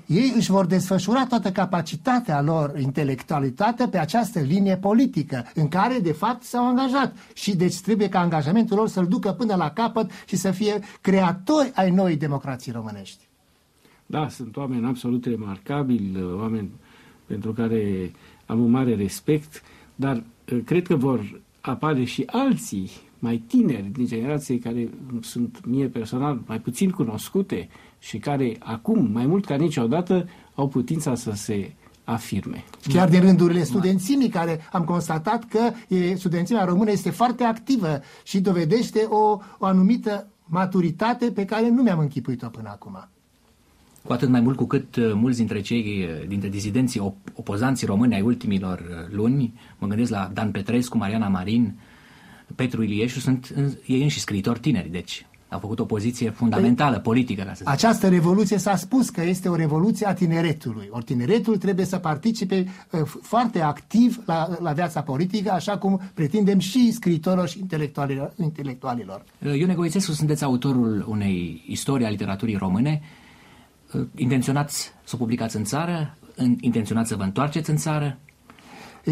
ei 0.06 0.32
își 0.36 0.50
vor 0.50 0.66
desfășura 0.66 1.26
toată 1.26 1.50
capacitatea 1.52 2.40
lor, 2.42 2.78
intelectualitate 2.78 3.88
pe 3.88 3.98
această 3.98 4.40
linie 4.40 4.76
politică, 4.76 5.44
în 5.54 5.68
care, 5.68 5.98
de 5.98 6.12
fapt, 6.12 6.42
s-au 6.42 6.68
angajat. 6.68 7.16
Și 7.34 7.56
deci 7.56 7.80
trebuie 7.80 8.08
ca 8.08 8.20
angajamentul 8.20 8.76
lor 8.76 8.88
să-l 8.88 9.06
ducă 9.06 9.32
până 9.32 9.54
la 9.54 9.70
capăt 9.70 10.10
și 10.26 10.36
să 10.36 10.50
fie 10.50 10.80
creatori 11.00 11.72
ai 11.74 11.90
noii 11.90 12.16
democrații 12.16 12.72
românești. 12.72 13.24
Da, 14.06 14.28
sunt 14.28 14.56
oameni 14.56 14.86
absolut 14.86 15.24
remarcabili, 15.24 16.22
oameni 16.38 16.70
pentru 17.26 17.52
care 17.52 18.12
am 18.46 18.60
un 18.60 18.70
mare 18.70 18.94
respect, 18.94 19.62
dar 19.94 20.22
uh, 20.52 20.58
cred 20.64 20.86
că 20.86 20.96
vor 20.96 21.40
apare 21.60 22.04
și 22.04 22.22
alții 22.26 22.90
mai 23.18 23.42
tineri 23.46 23.90
din 23.92 24.06
generație 24.06 24.58
care 24.58 24.88
sunt 25.20 25.66
mie 25.66 25.86
personal 25.86 26.40
mai 26.46 26.60
puțin 26.60 26.90
cunoscute 26.90 27.68
și 27.98 28.18
care 28.18 28.56
acum, 28.58 29.10
mai 29.12 29.26
mult 29.26 29.44
ca 29.44 29.54
niciodată, 29.54 30.28
au 30.54 30.68
putința 30.68 31.14
să 31.14 31.32
se 31.34 31.72
afirme. 32.04 32.64
Chiar 32.88 33.08
din 33.08 33.20
rândurile 33.20 33.62
studențimii, 33.62 34.28
care 34.28 34.60
am 34.72 34.84
constatat 34.84 35.44
că 35.44 35.70
studențimea 36.16 36.64
română 36.64 36.90
este 36.90 37.10
foarte 37.10 37.44
activă 37.44 38.00
și 38.24 38.40
dovedește 38.40 38.98
o, 39.08 39.38
o 39.58 39.66
anumită 39.66 40.26
maturitate 40.44 41.30
pe 41.30 41.44
care 41.44 41.68
nu 41.68 41.82
mi-am 41.82 41.98
închipuit-o 41.98 42.48
până 42.48 42.68
acum. 42.68 43.08
Cu 44.02 44.12
atât 44.12 44.28
mai 44.28 44.40
mult 44.40 44.56
cu 44.56 44.64
cât 44.64 44.96
uh, 44.96 45.12
mulți 45.14 45.38
dintre 45.38 45.60
cei, 45.60 46.08
uh, 46.08 46.28
dintre 46.28 46.48
dizidenții 46.48 47.00
op- 47.00 47.32
opozanții 47.34 47.86
români 47.86 48.14
ai 48.14 48.20
ultimilor 48.20 48.78
uh, 48.78 49.14
luni, 49.16 49.52
mă 49.78 49.86
gândesc 49.86 50.10
la 50.10 50.30
Dan 50.34 50.50
Petrescu, 50.50 50.96
Mariana 50.96 51.28
Marin, 51.28 51.74
Petru 52.54 52.82
Ilieșu, 52.82 53.20
sunt 53.20 53.54
ei 53.86 54.02
înși 54.02 54.20
scriitori 54.20 54.60
tineri, 54.60 54.88
deci 54.88 55.26
au 55.48 55.58
făcut 55.58 55.78
o 55.78 55.84
poziție 55.84 56.30
fundamentală, 56.30 56.92
păi, 56.92 57.02
politică. 57.02 57.42
Ca 57.42 57.48
să 57.48 57.54
zic. 57.56 57.68
Această 57.68 58.08
revoluție 58.08 58.58
s-a 58.58 58.76
spus 58.76 59.10
că 59.10 59.22
este 59.22 59.48
o 59.48 59.54
revoluție 59.54 60.06
a 60.06 60.14
tineretului. 60.14 60.88
Ori 60.90 61.04
tineretul 61.04 61.56
trebuie 61.56 61.86
să 61.86 61.98
participe 61.98 62.66
uh, 62.90 63.00
foarte 63.22 63.60
activ 63.60 64.22
la, 64.26 64.48
la 64.60 64.72
viața 64.72 65.02
politică, 65.02 65.52
așa 65.52 65.78
cum 65.78 66.00
pretindem 66.14 66.58
și 66.58 66.92
scriitorilor 66.92 67.48
și 67.48 67.58
intelectualilor. 67.58 68.32
intelectualilor. 68.42 69.24
Ione 69.54 69.74
Goițescu, 69.74 70.12
sunteți 70.12 70.44
autorul 70.44 71.04
unei 71.08 71.64
istorii 71.66 72.06
a 72.06 72.10
literaturii 72.10 72.56
române. 72.56 73.02
Uh, 73.92 74.06
intenționați 74.14 74.92
să 75.04 75.12
o 75.14 75.18
publicați 75.18 75.56
în 75.56 75.64
țară? 75.64 76.16
Intenționați 76.60 77.08
să 77.08 77.16
vă 77.16 77.22
întoarceți 77.22 77.70
în 77.70 77.76
țară? 77.76 78.18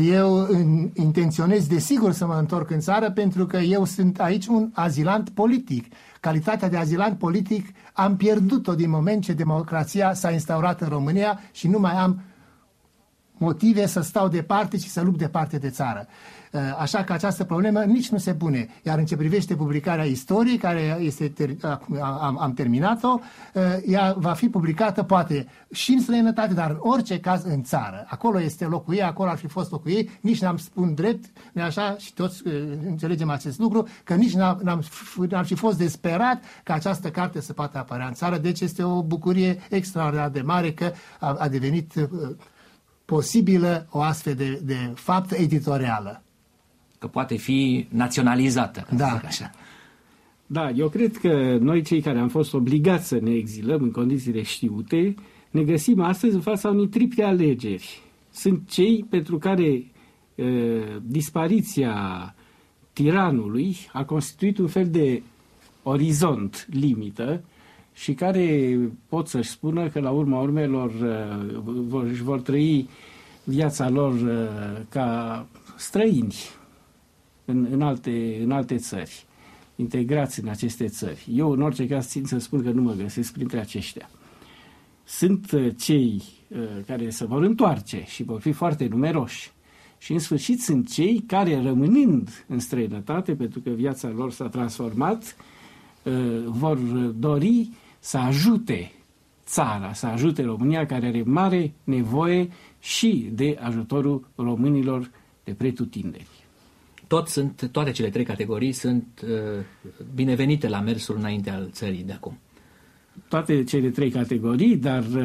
Eu 0.03 0.49
intenționez 0.95 1.67
desigur 1.67 2.13
să 2.13 2.27
mă 2.27 2.35
întorc 2.35 2.71
în 2.71 2.81
țară 2.81 3.11
pentru 3.11 3.47
că 3.47 3.57
eu 3.57 3.85
sunt 3.85 4.21
aici 4.21 4.47
un 4.47 4.71
azilant 4.73 5.31
politic. 5.31 5.95
Calitatea 6.21 6.69
de 6.69 6.77
azilant 6.77 7.19
politic 7.19 7.67
am 7.93 8.17
pierdut-o 8.17 8.75
din 8.75 8.91
moment 8.91 9.23
ce 9.23 9.33
democrația 9.33 10.15
s-a 10.15 10.31
instaurat 10.31 10.81
în 10.81 10.89
România 10.89 11.41
și 11.53 11.69
nu 11.69 11.79
mai 11.79 11.93
am 11.93 12.21
motive 13.39 13.87
să 13.87 14.01
stau 14.01 14.29
departe 14.29 14.79
și 14.79 14.89
să 14.89 15.03
lupt 15.03 15.19
departe 15.19 15.59
de 15.59 15.71
țară. 15.71 16.07
Uh, 16.55 16.61
așa 16.79 17.05
că 17.05 17.13
această 17.13 17.45
problemă 17.45 17.81
nici 17.81 18.09
nu 18.09 18.19
se 18.19 18.35
pune. 18.35 18.69
Iar 18.83 18.99
în 18.99 19.05
ce 19.05 19.17
privește 19.17 19.55
publicarea 19.55 20.05
istoriei, 20.05 20.57
care 20.57 20.99
este 21.01 21.33
ter- 21.33 21.79
am, 22.01 22.39
am 22.41 22.53
terminat-o, 22.53 23.19
uh, 23.55 23.63
ea 23.87 24.15
va 24.19 24.33
fi 24.33 24.49
publicată 24.49 25.03
poate 25.03 25.47
și 25.73 25.93
în 25.93 26.01
străinătate, 26.01 26.55
dar 26.55 26.71
în 26.71 26.77
orice 26.81 27.21
caz 27.21 27.45
în 27.45 27.63
țară. 27.63 28.07
Acolo 28.09 28.41
este 28.41 28.65
locul 28.65 28.95
ei, 28.95 29.03
acolo 29.03 29.31
ar 29.31 29.37
fi 29.37 29.47
fost 29.47 29.71
locul 29.71 29.91
ei, 29.91 30.11
nici 30.21 30.41
n-am 30.41 30.57
spun 30.57 30.95
drept, 30.95 31.25
nu 31.53 31.63
așa, 31.63 31.97
și 31.99 32.13
toți 32.13 32.47
uh, 32.47 32.53
înțelegem 32.87 33.31
acest 33.31 33.59
lucru, 33.59 33.89
că 34.05 34.15
nici 34.15 34.35
n-am, 34.35 34.61
n-am, 34.63 34.83
n-am 35.29 35.45
fi 35.45 35.55
fost 35.55 35.79
desperat 35.79 36.43
ca 36.63 36.75
această 36.75 37.11
carte 37.11 37.41
să 37.41 37.53
poată 37.53 37.79
apărea 37.79 38.07
în 38.07 38.13
țară, 38.13 38.39
deci 38.39 38.61
este 38.61 38.83
o 38.83 39.03
bucurie 39.03 39.59
extraordinar 39.71 40.29
de 40.29 40.41
mare 40.41 40.73
că 40.73 40.93
a, 41.21 41.37
a 41.39 41.49
devenit 41.49 41.93
posibilă 43.05 43.87
o 43.91 44.01
astfel 44.01 44.35
de, 44.35 44.61
de 44.65 44.93
fapt 44.95 45.33
editorială. 45.33 46.23
Că 46.99 47.07
poate 47.07 47.37
fi 47.37 47.87
naționalizată, 47.91 48.87
da. 48.97 49.13
zic 49.15 49.25
așa. 49.25 49.51
Da, 50.47 50.71
eu 50.71 50.89
cred 50.89 51.17
că 51.17 51.57
noi 51.61 51.83
cei 51.83 52.01
care 52.01 52.19
am 52.19 52.29
fost 52.29 52.55
obligați 52.55 53.09
să 53.09 53.19
ne 53.21 53.31
exilăm 53.35 53.83
în 53.83 53.91
condițiile 53.91 54.43
știute, 54.43 55.15
ne 55.51 55.63
găsim 55.63 56.01
astăzi 56.01 56.35
în 56.35 56.41
fața 56.41 56.69
unei 56.69 56.89
triple 56.89 57.25
alegeri. 57.25 58.03
Sunt 58.31 58.69
cei 58.69 59.07
pentru 59.11 59.39
care 59.39 59.65
e, 59.65 59.85
dispariția 61.03 62.35
tiranului 62.93 63.77
a 63.93 64.05
constituit 64.05 64.59
un 64.59 64.67
fel 64.67 64.89
de 64.91 65.23
orizont 65.83 66.67
limită 66.71 67.45
și 67.95 68.15
care 68.15 68.79
pot 69.09 69.29
să-și 69.29 69.51
spună 69.51 69.89
că 69.89 70.01
la 70.01 70.11
urma 70.11 70.41
urmelor 70.41 70.91
uh, 70.91 71.61
vor, 71.65 72.05
își 72.05 72.23
vor 72.23 72.41
trăi 72.41 72.89
viața 73.45 73.89
lor 73.89 74.13
uh, 74.13 74.81
ca 74.89 75.47
străini 75.77 76.35
în, 77.45 77.67
în, 77.71 77.83
alte, 77.83 78.39
în 78.43 78.51
alte 78.51 78.77
țări, 78.77 79.25
integrați 79.77 80.41
în 80.41 80.49
aceste 80.49 80.87
țări. 80.87 81.27
Eu, 81.35 81.51
în 81.51 81.63
orice 81.63 81.87
caz, 81.87 82.07
țin 82.07 82.25
să 82.25 82.39
spun 82.39 82.63
că 82.63 82.71
nu 82.71 82.83
mă 82.83 82.93
găsesc 82.93 83.33
printre 83.33 83.59
aceștia. 83.59 84.11
Sunt 85.05 85.51
uh, 85.51 85.69
cei 85.79 86.23
care 86.87 87.11
se 87.11 87.25
vor 87.25 87.43
întoarce 87.43 88.05
și 88.07 88.23
vor 88.23 88.41
fi 88.41 88.53
foarte 88.53 88.87
numeroși. 88.87 89.53
Și, 89.99 90.13
în 90.13 90.19
sfârșit, 90.19 90.63
sunt 90.63 90.93
cei 90.93 91.25
care, 91.27 91.63
rămânând 91.63 92.45
în 92.49 92.59
străinătate, 92.59 93.35
pentru 93.35 93.61
că 93.61 93.71
viața 93.71 94.09
lor 94.09 94.33
s-a 94.33 94.49
transformat, 94.49 95.37
vor 96.47 96.77
dori 97.19 97.71
să 98.05 98.17
ajute 98.19 98.93
țara, 99.45 99.93
să 99.93 100.07
ajute 100.07 100.43
România 100.43 100.87
care 100.87 101.07
are 101.07 101.23
mare 101.23 101.73
nevoie 101.85 102.49
și 102.81 103.31
de 103.33 103.59
ajutorul 103.61 104.29
românilor 104.37 105.11
de 105.45 105.53
pretutindeni. 105.53 106.27
Tot 107.07 107.29
sunt, 107.29 107.69
toate 107.73 107.91
cele 107.91 108.11
trei 108.11 108.25
categorii 108.25 108.73
sunt 108.73 109.07
uh, 109.25 109.31
binevenite 110.15 110.69
la 110.69 110.81
mersul 110.81 111.17
înainte 111.17 111.51
al 111.51 111.69
țării 111.73 112.03
de 112.03 112.13
acum. 112.13 112.39
Toate 113.29 113.65
cele 113.65 113.91
trei 113.91 114.11
categorii, 114.11 114.77
dar 114.77 115.03
uh, 115.03 115.23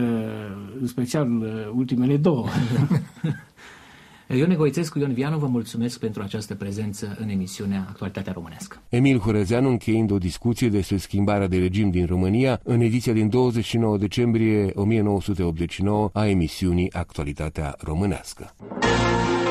în 0.80 0.88
special 0.88 1.32
uh, 1.32 1.72
ultimele 1.76 2.18
două. 2.18 2.48
Ione 4.36 4.56
Goițescu, 4.56 5.00
Ion 5.00 5.14
Vianu, 5.14 5.38
vă 5.38 5.48
mulțumesc 5.48 6.00
pentru 6.00 6.22
această 6.22 6.56
prezență 6.56 7.18
în 7.20 7.30
emisiunea 7.30 7.86
Actualitatea 7.90 8.34
Românească. 8.34 8.82
Emil 8.90 9.20
Hurezeanu 9.20 9.70
încheind 9.70 10.12
o 10.12 10.18
discuție 10.18 10.70
despre 10.70 10.98
schimbarea 10.98 11.48
de 11.48 11.58
regim 11.58 11.90
din 11.90 12.06
România 12.06 12.60
în 12.64 12.82
ediția 12.82 13.14
din 13.14 13.30
29 13.30 13.98
decembrie 13.98 14.72
1989 14.76 16.10
a 16.14 16.26
emisiunii 16.26 16.94
Actualitatea 16.94 17.76
Românească. 17.80 18.56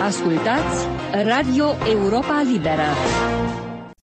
Ascultați 0.03 0.87
Radio 1.25 1.65
Europa 1.91 2.43
Liberă. 2.53 2.87